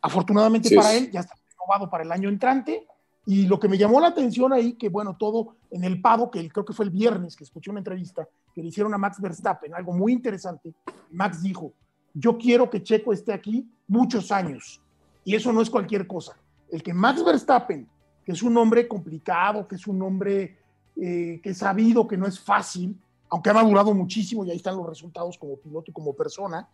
Afortunadamente 0.01 0.69
sí, 0.69 0.77
para 0.77 0.95
él, 0.95 1.11
ya 1.11 1.21
está 1.21 1.35
renovado 1.51 1.91
para 1.91 2.05
el 2.05 2.13
año 2.13 2.29
entrante. 2.29 2.87
Y 3.27 3.47
lo 3.47 3.61
que 3.61 3.69
me 3.69 3.77
llamó 3.77 4.01
la 4.01 4.09
atención 4.09 4.53
ahí, 4.53 4.73
que 4.73 4.89
bueno, 4.89 5.17
todo 5.17 5.57
en 5.71 5.85
el 5.85 6.01
pavo, 6.01 6.31
que 6.31 6.49
creo 6.49 6.65
que 6.65 6.73
fue 6.73 6.87
el 6.87 6.91
viernes 6.91 7.37
que 7.37 7.45
escuché 7.45 7.71
una 7.71 7.81
entrevista 7.81 8.27
que 8.55 8.63
le 8.63 8.69
hicieron 8.69 8.95
a 8.95 8.99
Max 8.99 9.21
Verstappen, 9.21 9.75
algo 9.75 9.93
muy 9.93 10.13
interesante. 10.13 10.73
Max 11.11 11.43
dijo, 11.43 11.73
yo 12.15 12.39
quiero 12.39 12.71
que 12.71 12.83
Checo 12.83 13.13
esté 13.13 13.33
aquí 13.33 13.69
muchos 13.87 14.33
años. 14.33 14.81
Y 15.25 15.35
eso 15.35 15.53
no 15.53 15.61
es 15.61 15.69
cualquier 15.69 16.07
cosa. 16.07 16.39
El 16.71 16.83
que 16.83 16.95
Max 16.95 17.23
Verstappen, 17.23 17.87
que 18.25 18.33
es 18.33 18.43
un 18.43 18.57
hombre 18.57 18.89
complicado, 18.89 19.69
que 19.69 19.75
es 19.75 19.87
un 19.87 20.01
hombre 20.01 20.57
eh, 20.97 21.41
que 21.43 21.51
es 21.51 21.59
sabido 21.59 22.09
que 22.09 22.17
no 22.17 22.27
es 22.27 22.41
fácil, 22.41 22.99
aunque 23.29 23.51
ha 23.51 23.55
madurado 23.55 23.95
muchísimo 23.95 24.45
y 24.45 24.51
ahí 24.51 24.57
están 24.57 24.77
los 24.77 24.89
resultados 24.89 25.39
como 25.39 25.57
piloto 25.57 25.91
y 25.91 25.95
como 25.95 26.15
persona, 26.15 26.69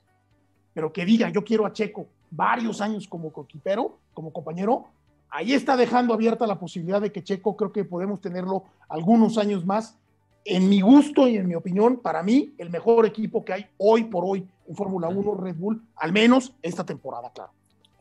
pero 0.72 0.92
que 0.92 1.04
diga, 1.04 1.28
yo 1.30 1.44
quiero 1.44 1.66
a 1.66 1.72
Checo 1.72 2.06
varios 2.34 2.80
años 2.80 3.06
como 3.08 3.32
coquipero, 3.32 3.98
como 4.12 4.32
compañero, 4.32 4.86
ahí 5.30 5.52
está 5.52 5.76
dejando 5.76 6.14
abierta 6.14 6.46
la 6.46 6.58
posibilidad 6.58 7.00
de 7.00 7.12
que 7.12 7.24
Checo 7.24 7.56
creo 7.56 7.72
que 7.72 7.84
podemos 7.84 8.20
tenerlo 8.20 8.64
algunos 8.88 9.38
años 9.38 9.64
más. 9.64 9.96
En 10.44 10.68
mi 10.68 10.80
gusto 10.80 11.26
y 11.26 11.36
en 11.36 11.48
mi 11.48 11.54
opinión, 11.54 11.98
para 11.98 12.22
mí, 12.22 12.54
el 12.58 12.70
mejor 12.70 13.06
equipo 13.06 13.44
que 13.44 13.54
hay 13.54 13.66
hoy 13.78 14.04
por 14.04 14.24
hoy 14.26 14.46
en 14.68 14.76
Fórmula 14.76 15.08
1, 15.08 15.34
Red 15.36 15.56
Bull, 15.56 15.82
al 15.96 16.12
menos 16.12 16.52
esta 16.62 16.84
temporada, 16.84 17.32
claro. 17.32 17.52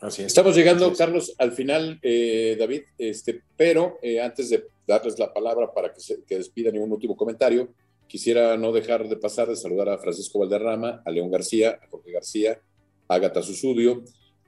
Así 0.02 0.22
es. 0.22 0.28
Estamos 0.28 0.54
llegando, 0.56 0.92
Carlos, 0.94 1.34
al 1.38 1.54
final, 1.54 2.00
eh, 2.02 2.58
David, 2.60 2.82
este, 2.98 3.42
pero 3.56 3.98
eh, 4.02 4.22
antes 4.22 4.50
de 4.50 4.66
darles 4.86 5.18
la 5.18 5.34
palabra 5.34 5.74
para 5.74 5.94
que, 5.94 6.02
se, 6.02 6.24
que 6.26 6.36
despidan 6.38 6.78
un 6.78 6.92
último 6.92 7.16
comentario, 7.16 7.70
quisiera 8.08 8.58
no 8.58 8.74
dejar 8.74 9.08
de 9.08 9.16
pasar 9.16 9.48
de 9.48 9.56
saludar 9.56 9.90
a 9.90 9.98
Francisco 9.98 10.40
Valderrama, 10.40 11.02
a 11.06 11.10
León 11.10 11.32
García, 11.32 11.80
a 11.82 11.88
Jorge 11.88 12.12
García, 12.12 12.60
a 13.08 13.16
Agatha 13.16 13.42
Susudio, 13.42 14.04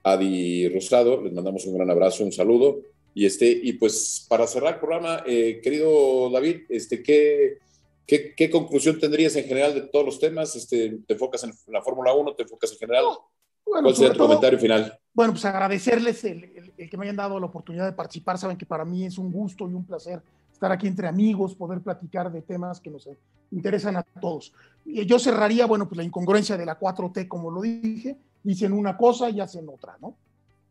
Adi 0.06 0.68
Rosado, 0.68 1.20
les 1.20 1.32
mandamos 1.32 1.66
un 1.66 1.74
gran 1.74 1.90
abrazo, 1.90 2.22
un 2.22 2.30
saludo. 2.30 2.78
Y, 3.12 3.26
este, 3.26 3.50
y 3.50 3.72
pues 3.72 4.24
para 4.28 4.46
cerrar 4.46 4.74
el 4.74 4.78
programa, 4.78 5.24
eh, 5.26 5.60
querido 5.62 6.30
David, 6.30 6.60
este, 6.68 7.02
¿qué, 7.02 7.58
qué, 8.06 8.32
qué, 8.36 8.48
conclusión 8.48 9.00
tendrías 9.00 9.34
en 9.34 9.46
general 9.46 9.74
de 9.74 9.80
todos 9.80 10.04
los 10.04 10.20
temas? 10.20 10.54
Este, 10.54 10.98
¿Te 11.06 11.14
enfocas 11.14 11.42
en 11.42 11.52
la 11.72 11.82
Fórmula 11.82 12.14
1? 12.14 12.34
¿Te 12.34 12.44
enfocas 12.44 12.70
en 12.72 12.78
general? 12.78 13.04
No, 13.04 13.30
bueno, 13.66 13.82
¿Cuál 13.82 13.96
sería 13.96 14.12
tu 14.12 14.18
todo, 14.18 14.28
comentario 14.28 14.58
final? 14.60 14.96
Bueno, 15.12 15.32
pues 15.32 15.44
agradecerles 15.44 16.22
el, 16.22 16.44
el, 16.44 16.72
el, 16.76 16.88
que 16.88 16.96
me 16.96 17.06
hayan 17.06 17.16
dado 17.16 17.40
la 17.40 17.46
oportunidad 17.46 17.86
de 17.86 17.92
participar. 17.92 18.38
Saben 18.38 18.56
que 18.56 18.66
para 18.66 18.84
mí 18.84 19.06
es 19.06 19.18
un 19.18 19.32
gusto 19.32 19.68
y 19.68 19.74
un 19.74 19.84
placer 19.84 20.22
estar 20.52 20.70
aquí 20.70 20.86
entre 20.86 21.08
amigos, 21.08 21.54
poder 21.54 21.80
platicar 21.80 22.30
de 22.30 22.42
temas 22.42 22.80
que 22.80 22.90
nos 22.90 23.08
interesan 23.50 23.96
a 23.96 24.02
todos. 24.02 24.52
Y 24.84 25.04
yo 25.04 25.18
cerraría, 25.18 25.66
bueno, 25.66 25.88
pues 25.88 25.96
la 25.96 26.04
incongruencia 26.04 26.56
de 26.56 26.64
la 26.64 26.78
4T, 26.78 27.26
como 27.26 27.50
lo 27.50 27.62
dije, 27.62 28.16
dicen 28.46 28.72
una 28.72 28.96
cosa 28.96 29.28
y 29.28 29.40
hacen 29.40 29.68
otra, 29.68 29.96
¿no? 30.00 30.14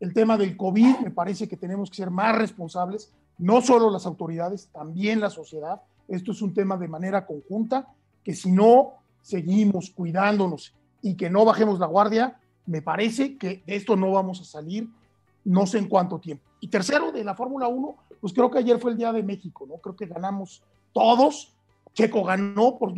El 0.00 0.14
tema 0.14 0.38
del 0.38 0.56
COVID, 0.56 1.00
me 1.04 1.10
parece 1.10 1.46
que 1.46 1.58
tenemos 1.58 1.90
que 1.90 1.96
ser 1.96 2.10
más 2.10 2.34
responsables, 2.34 3.12
no 3.36 3.60
solo 3.60 3.90
las 3.90 4.06
autoridades, 4.06 4.68
también 4.72 5.20
la 5.20 5.28
sociedad. 5.28 5.82
Esto 6.08 6.32
es 6.32 6.40
un 6.40 6.54
tema 6.54 6.78
de 6.78 6.88
manera 6.88 7.26
conjunta, 7.26 7.86
que 8.24 8.34
si 8.34 8.50
no 8.50 8.94
seguimos 9.20 9.90
cuidándonos 9.90 10.72
y 11.02 11.16
que 11.16 11.28
no 11.28 11.44
bajemos 11.44 11.78
la 11.78 11.86
guardia, 11.86 12.40
me 12.64 12.80
parece 12.80 13.36
que 13.36 13.62
de 13.66 13.76
esto 13.76 13.94
no 13.94 14.10
vamos 14.10 14.40
a 14.40 14.44
salir 14.44 14.88
no 15.44 15.66
sé 15.66 15.78
en 15.78 15.88
cuánto 15.88 16.18
tiempo. 16.18 16.44
Y 16.60 16.68
tercero, 16.68 17.12
de 17.12 17.24
la 17.24 17.34
Fórmula 17.34 17.68
1, 17.68 17.94
pues 18.20 18.32
creo 18.32 18.50
que 18.50 18.58
ayer 18.58 18.78
fue 18.78 18.92
el 18.92 18.96
Día 18.96 19.12
de 19.12 19.22
México, 19.22 19.66
¿no? 19.68 19.76
Creo 19.76 19.94
que 19.94 20.06
ganamos 20.06 20.62
todos. 20.94 21.52
Checo 21.92 22.24
ganó, 22.24 22.78
por 22.78 22.94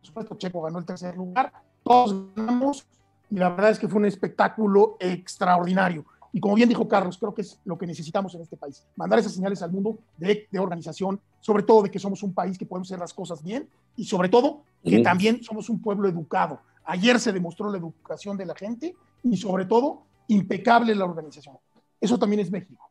supuesto, 0.00 0.34
Checo 0.36 0.62
ganó 0.62 0.78
el 0.78 0.84
tercer 0.84 1.16
lugar. 1.16 1.52
Todos 1.82 2.34
ganamos 2.34 2.86
y 3.30 3.36
la 3.36 3.50
verdad 3.50 3.70
es 3.70 3.78
que 3.78 3.88
fue 3.88 3.98
un 3.98 4.06
espectáculo 4.06 4.96
extraordinario. 5.00 6.04
Y 6.32 6.40
como 6.40 6.56
bien 6.56 6.68
dijo 6.68 6.88
Carlos, 6.88 7.16
creo 7.16 7.32
que 7.32 7.42
es 7.42 7.60
lo 7.64 7.78
que 7.78 7.86
necesitamos 7.86 8.34
en 8.34 8.40
este 8.40 8.56
país, 8.56 8.84
mandar 8.96 9.20
esas 9.20 9.34
señales 9.34 9.62
al 9.62 9.70
mundo 9.70 9.98
de, 10.16 10.48
de 10.50 10.58
organización, 10.58 11.20
sobre 11.40 11.62
todo 11.62 11.82
de 11.84 11.90
que 11.90 12.00
somos 12.00 12.22
un 12.24 12.34
país 12.34 12.58
que 12.58 12.66
podemos 12.66 12.88
hacer 12.88 12.98
las 12.98 13.14
cosas 13.14 13.42
bien 13.42 13.68
y 13.96 14.04
sobre 14.04 14.28
todo 14.28 14.62
que 14.82 14.96
uh 14.96 15.00
-huh. 15.00 15.04
también 15.04 15.42
somos 15.44 15.70
un 15.70 15.80
pueblo 15.80 16.08
educado. 16.08 16.60
Ayer 16.84 17.20
se 17.20 17.32
demostró 17.32 17.70
la 17.70 17.78
educación 17.78 18.36
de 18.36 18.46
la 18.46 18.54
gente 18.54 18.96
y 19.22 19.36
sobre 19.36 19.64
todo 19.64 20.02
impecable 20.26 20.94
la 20.94 21.04
organización. 21.04 21.56
Eso 22.00 22.18
también 22.18 22.40
es 22.40 22.50
México. 22.50 22.90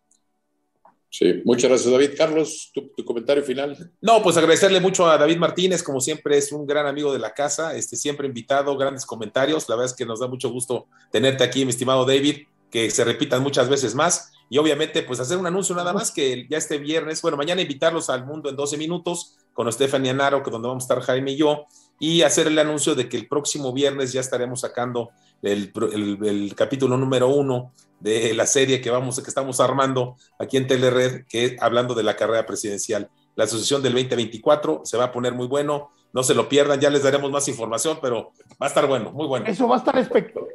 Sí, 1.14 1.44
muchas 1.46 1.70
gracias 1.70 1.92
David. 1.92 2.10
Carlos, 2.18 2.72
tu, 2.74 3.06
comentario 3.06 3.44
final. 3.44 3.92
No, 4.02 4.24
pues 4.24 4.36
agradecerle 4.36 4.80
mucho 4.80 5.06
a 5.08 5.16
David 5.16 5.38
Martínez, 5.38 5.84
como 5.84 6.02
siempre 6.02 6.40
es 6.40 6.52
un 6.52 6.66
gran 6.66 6.88
amigo 6.88 7.14
de 7.14 7.20
la 7.20 7.36
casa, 7.36 7.76
este, 7.76 7.96
siempre 7.96 8.26
invitado, 8.26 8.76
grandes 8.76 9.06
comentarios, 9.06 9.70
la 9.70 9.76
verdad 9.76 9.92
es 9.92 9.96
que 9.96 10.08
nos 10.08 10.22
da 10.22 10.28
mucho 10.28 10.50
gusto 10.50 10.88
tenerte 11.12 11.44
aquí, 11.44 11.66
mi 11.66 11.70
estimado 11.70 12.04
David, 12.04 12.48
que 12.72 12.90
se 12.90 13.04
repitan 13.04 13.44
muchas 13.44 13.70
veces 13.70 13.94
más 13.94 14.32
y 14.50 14.58
obviamente 14.58 15.04
pues 15.04 15.20
hacer 15.20 15.38
un 15.38 15.46
anuncio 15.46 15.76
nada 15.76 15.94
más 15.94 16.10
que 16.10 16.48
ya 16.50 16.58
este 16.58 16.80
viernes, 16.80 17.22
bueno, 17.22 17.38
mañana 17.38 17.62
invitarlos 17.62 18.10
al 18.10 18.26
mundo 18.26 18.50
en 18.50 18.56
12 18.56 18.78
minutos 18.78 19.38
con 19.54 19.72
Stephanie 19.72 20.10
Anaro, 20.10 20.42
que 20.42 20.50
donde 20.50 20.68
vamos 20.68 20.86
a 20.86 20.86
estar 20.86 21.02
Jaime 21.02 21.34
y 21.34 21.38
yo, 21.38 21.68
y 22.00 22.24
hacer 22.24 22.48
el 22.48 22.58
anuncio 22.58 22.96
de 22.96 23.08
que 23.08 23.18
el 23.18 23.28
próximo 23.28 23.72
viernes 23.72 24.14
ya 24.14 24.20
estaremos 24.20 24.62
sacando 24.62 25.12
el 25.44 26.56
capítulo 26.56 26.98
número 26.98 27.28
uno 27.28 27.72
de 28.04 28.34
la 28.34 28.46
serie 28.46 28.82
que 28.82 28.90
vamos, 28.90 29.20
que 29.22 29.30
estamos 29.30 29.62
armando 29.62 30.18
aquí 30.38 30.58
en 30.58 30.68
Telered, 30.68 31.26
que 31.26 31.46
es 31.46 31.62
hablando 31.62 31.96
de 31.96 32.04
la 32.04 32.18
carrera 32.18 32.46
presidencial. 32.46 33.10
La 33.36 33.46
asociación 33.46 33.82
del 33.82 33.94
2024 33.94 34.82
se 34.84 34.98
va 34.98 35.06
a 35.06 35.12
poner 35.14 35.34
muy 35.34 35.48
bueno, 35.48 35.92
no 36.12 36.22
se 36.22 36.36
lo 36.36 36.50
pierdan, 36.50 36.82
ya 36.82 36.90
les 36.90 37.02
daremos 37.02 37.32
más 37.32 37.48
información, 37.48 38.00
pero 38.02 38.34
va 38.62 38.66
a 38.66 38.68
estar 38.68 38.88
bueno, 38.88 39.14
muy 39.14 39.26
bueno. 39.26 39.46
Eso 39.48 39.70
va 39.70 39.78
a 39.78 39.80
estar, 39.80 39.98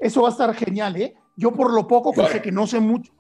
eso 0.01 0.23
va 0.23 0.29
a 0.29 0.31
estar 0.31 0.55
genial, 0.55 0.97
¿eh? 1.01 1.17
Yo 1.37 1.53
por 1.53 1.73
lo 1.73 1.89
poco, 1.89 2.13
que 2.13 2.29
sé 2.29 2.43
que 2.43 2.53
no 2.53 2.67
sé 2.67 2.81
mucho, 2.81 3.13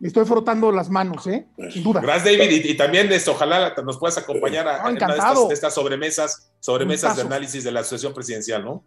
me 0.00 0.08
estoy 0.08 0.24
frotando 0.24 0.72
las 0.72 0.90
manos, 0.90 1.24
¿eh? 1.28 1.46
Sin 1.70 1.84
duda. 1.84 2.00
Gracias, 2.00 2.36
David. 2.36 2.64
Y, 2.64 2.76
también 2.76 3.10
esto, 3.12 3.30
ojalá 3.30 3.72
nos 3.84 3.98
puedas 3.98 4.18
acompañar 4.18 4.66
a, 4.66 4.82
No, 4.82 4.90
una 4.90 5.06
de 5.06 5.14
estas, 5.14 5.48
de 5.48 5.54
estas 5.54 5.74
sobremesas, 5.74 6.50
sobremesas 6.58 7.14
de 7.16 7.22
análisis 7.22 7.62
de 7.62 7.70
la 7.70 7.80
asociación 7.80 8.12
presidencial, 8.12 8.64
¿no? 8.64 8.82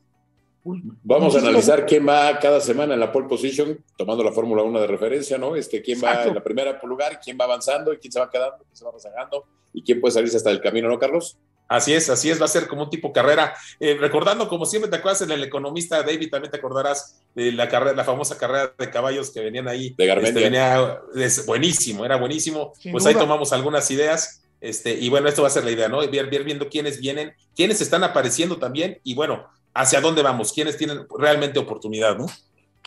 Vamos 0.64 1.36
a 1.36 1.40
analizar 1.40 1.86
quién 1.86 2.08
va 2.08 2.38
cada 2.40 2.60
semana 2.60 2.94
en 2.94 3.00
la 3.00 3.12
pole 3.12 3.28
position, 3.28 3.84
tomando 3.98 4.24
la 4.24 4.32
Fórmula 4.32 4.64
1 4.64 4.82
de 4.82 4.88
referencia, 4.88 5.38
¿no? 5.38 5.56
Este, 5.56 5.82
quién 5.82 6.00
va 6.04 6.24
en 6.26 6.36
la 6.36 6.44
primera 6.44 6.80
lugar, 6.84 7.20
quién 7.24 7.38
va 7.40 7.46
avanzando 7.46 7.94
y 7.94 7.98
quién 7.98 8.12
se 8.12 8.20
va 8.20 8.30
quedando, 8.30 8.58
quién 8.58 8.76
se 8.76 8.86
va 8.86 8.92
rezagando 8.92 9.46
y 9.74 9.84
quién 9.84 10.02
puede 10.02 10.14
salirse 10.14 10.38
hasta 10.38 10.52
el 10.52 10.62
camino, 10.62 10.90
¿no, 10.90 11.00
Carlos? 11.00 11.38
Así 11.68 11.94
es, 11.94 12.10
así 12.10 12.32
es, 12.32 12.42
va 12.42 12.46
a 12.46 12.50
ser 12.50 12.68
como 12.68 12.84
un 12.84 12.90
tipo 12.90 13.14
carrera. 13.14 13.54
Eh, 13.80 13.96
recordando, 14.00 14.48
como 14.50 14.66
siempre, 14.66 14.90
te 14.90 14.98
acuerdas 14.98 15.22
en 15.22 15.32
el 15.32 15.44
economista, 15.44 16.02
David, 16.02 16.32
también 16.32 16.50
te 16.50 16.58
acordarás 16.58 17.22
de 17.36 17.52
la 17.52 17.70
carrera, 17.70 17.96
la 17.96 18.04
famosa 18.04 18.38
carrera 18.38 18.74
de 18.76 18.90
caballos 18.90 19.30
que 19.30 19.42
venían 19.42 19.68
ahí. 19.68 19.94
De 19.96 20.08
Garmendia. 20.08 20.30
Este, 20.30 20.44
venía, 20.44 21.00
es 21.16 21.46
buenísimo, 21.46 22.04
era 22.06 22.16
buenísimo. 22.16 22.74
Sin 22.80 22.92
pues 22.92 23.06
ahí 23.06 23.14
tomamos 23.14 23.54
algunas 23.54 23.90
ideas. 23.92 24.42
Este, 24.60 24.94
y 24.94 25.10
bueno, 25.10 25.30
esto 25.30 25.44
va 25.44 25.48
a 25.48 25.52
ser 25.52 25.64
la 25.64 25.72
idea, 25.72 25.88
¿no? 25.88 26.00
Viendo 26.08 26.70
quiénes 26.70 27.00
vienen, 27.00 27.34
quiénes 27.56 27.82
están 27.82 28.04
apareciendo 28.04 28.58
también, 28.58 29.00
y 29.04 29.14
bueno, 29.14 29.48
hacia 29.74 30.02
dónde 30.02 30.22
vamos, 30.22 30.52
quiénes 30.54 30.78
tienen 30.78 31.06
realmente 31.18 31.60
oportunidad, 31.60 32.18
¿no? 32.18 32.26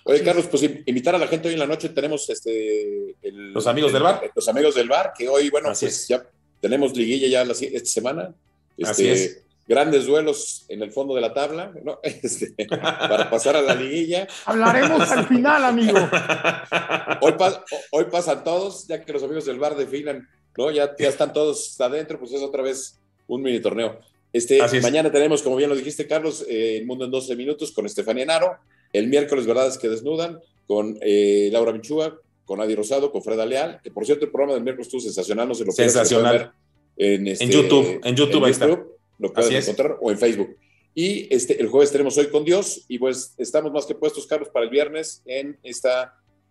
Oye, 0.05 0.23
Carlos, 0.25 0.47
pues 0.51 0.63
invitar 0.87 1.15
a 1.15 1.19
la 1.19 1.29
gente 1.29 1.47
hoy 1.49 1.55
en 1.55 1.61
la 1.61 1.67
noche. 1.67 1.89
Tenemos 1.91 2.29
este. 2.29 3.15
el- 3.23 3.53
Los 3.53 3.67
amigos 3.69 3.91
el- 3.91 3.95
del 3.95 4.03
bar. 4.03 4.21
Los 4.35 4.49
amigos 4.49 4.75
del 4.75 4.89
bar, 4.89 5.13
que 5.17 5.29
hoy, 5.29 5.49
bueno, 5.51 5.69
Así 5.71 5.87
pues 5.87 6.01
es. 6.01 6.09
ya 6.09 6.23
tenemos 6.61 6.97
liguilla 6.97 7.29
ya 7.29 7.45
la, 7.45 7.53
esta 7.53 7.85
semana. 7.89 8.35
Este, 8.77 8.91
Así 8.91 9.09
es. 9.09 9.39
Grandes 9.69 10.07
duelos 10.07 10.65
en 10.69 10.83
el 10.83 10.91
fondo 10.91 11.15
de 11.15 11.21
la 11.21 11.33
tabla, 11.33 11.73
¿no? 11.85 12.01
Este, 12.03 12.53
para 12.67 13.31
pasar 13.31 13.55
a 13.57 13.63
la 13.63 13.77
liguilla. 13.77 14.27
Hablaremos 14.45 15.09
al 15.09 15.29
final, 15.29 15.65
amigo. 15.65 15.99
Hoy, 17.21 17.33
pa- 17.39 17.65
hoy 17.93 18.05
pasan 18.11 18.43
todos, 18.43 18.87
ya 18.89 19.05
que 19.05 19.13
los 19.13 19.23
amigos 19.23 19.45
del 19.45 19.59
bar 19.61 19.77
definan, 19.77 20.29
¿no? 20.57 20.71
Ya, 20.73 20.95
ya 20.99 21.09
están 21.09 21.33
todos 21.33 21.81
adentro, 21.81 22.19
pues 22.19 22.33
es 22.33 22.43
otra 22.43 22.63
vez 22.63 22.99
un 23.29 23.41
mini 23.41 23.61
torneo. 23.61 24.01
Este, 24.33 24.59
es. 24.59 24.83
mañana 24.83 25.13
tenemos, 25.13 25.43
como 25.43 25.57
bien 25.57 25.69
lo 25.69 25.77
dijiste, 25.77 26.07
Carlos, 26.07 26.45
eh, 26.49 26.79
El 26.79 26.87
Mundo 26.87 27.05
en 27.05 27.11
12 27.11 27.37
Minutos 27.37 27.73
con 27.73 27.87
Estefanía 27.87 28.25
Naro. 28.25 28.57
El 28.93 29.09
miércoles, 29.09 29.47
Verdades 29.47 29.79
que 29.79 29.89
Desnudan, 29.89 30.39
con 30.67 30.99
eh, 31.01 31.49
Laura 31.53 31.73
Michúa, 31.73 32.19
con 32.45 32.61
Adi 32.61 32.75
Rosado, 32.75 33.11
con 33.13 33.23
Freda 33.23 33.47
Leal, 33.47 33.81
que 33.83 33.91
por 33.91 34.05
cierto 34.05 34.25
el 34.25 34.31
programa 34.31 34.55
del 34.55 34.63
miércoles 34.63 34.87
estuvo 34.87 35.01
sensacional, 35.01 35.49
no 35.49 35.55
se 35.55 35.65
lo 35.65 35.73
Sensacional. 35.73 36.39
ver 36.39 36.51
En, 36.97 37.27
este, 37.27 37.45
En 37.45 37.51
YouTube, 37.51 38.01
en 38.05 38.17
YouTube, 38.17 38.45
ahí 38.45 38.51
está. 38.51 38.67
lo 38.67 39.33
pueden 39.33 39.37
Así 39.37 39.55
es. 39.55 39.69
encontrar, 39.69 39.97
o 40.01 40.11
en 40.11 40.19
Facebook. 40.19 40.57
Y 40.95 41.35
este, 41.35 41.61
el 41.61 41.69
jueves 41.69 41.91
tenemos 41.91 42.19
Hoy 42.19 42.27
con 42.27 42.45
Dios, 42.45 42.85
y 42.89 42.99
pues 42.99 43.35
estamos 43.39 43.73
más 43.73 43.87
que 43.87 43.95
puestos, 43.95 44.27
Carlos, 44.27 44.51
para 44.51 44.65
el 44.65 44.71
viernes 44.71 45.23
en 45.25 45.59
este 45.63 45.89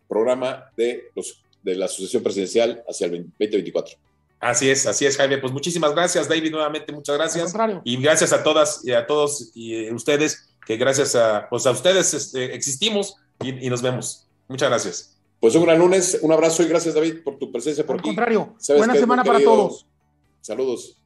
programa 0.08 0.72
de, 0.76 1.04
los, 1.16 1.44
de 1.62 1.76
la 1.76 1.86
Asociación 1.86 2.24
Presidencial 2.24 2.84
hacia 2.88 3.06
el 3.06 3.12
2024. 3.38 3.98
Así 4.42 4.70
es, 4.70 4.88
así 4.88 5.06
es, 5.06 5.16
Jaime. 5.18 5.38
Pues 5.38 5.54
muchísimas 5.54 5.94
gracias, 5.94 6.28
David, 6.28 6.52
nuevamente, 6.52 6.92
muchas 6.92 7.14
Al 7.14 7.20
gracias. 7.20 7.44
contrario. 7.46 7.82
Y 7.86 7.98
gracias 8.02 8.34
a 8.34 8.42
todas 8.44 8.84
y 8.84 8.92
a 8.92 9.06
todos 9.06 9.52
y 9.54 9.76
eh, 9.86 9.94
ustedes, 9.94 10.50
que 10.66 10.78
gracias 10.78 11.16
a, 11.16 11.48
pues 11.50 11.66
a 11.68 11.72
ustedes 11.72 12.14
este, 12.14 12.56
existimos 12.56 13.16
y, 13.42 13.68
y 13.68 13.70
nos 13.70 13.82
vemos. 13.84 14.28
Muchas 14.48 14.70
gracias. 14.70 15.18
Pues 15.40 15.56
un 15.56 15.64
gran 15.64 15.80
lunes, 15.80 16.20
un 16.22 16.32
abrazo 16.32 16.64
y 16.64 16.68
gracias, 16.68 16.94
David, 16.96 17.24
por 17.24 17.38
tu 17.38 17.52
presencia 17.52 17.86
por 17.86 17.96
Al 17.96 18.00
aquí. 18.00 18.10
contrario. 18.10 18.56
Buena 18.78 18.96
semana 18.96 19.24
para 19.24 19.40
todos. 19.40 19.86
Saludos. 20.42 20.98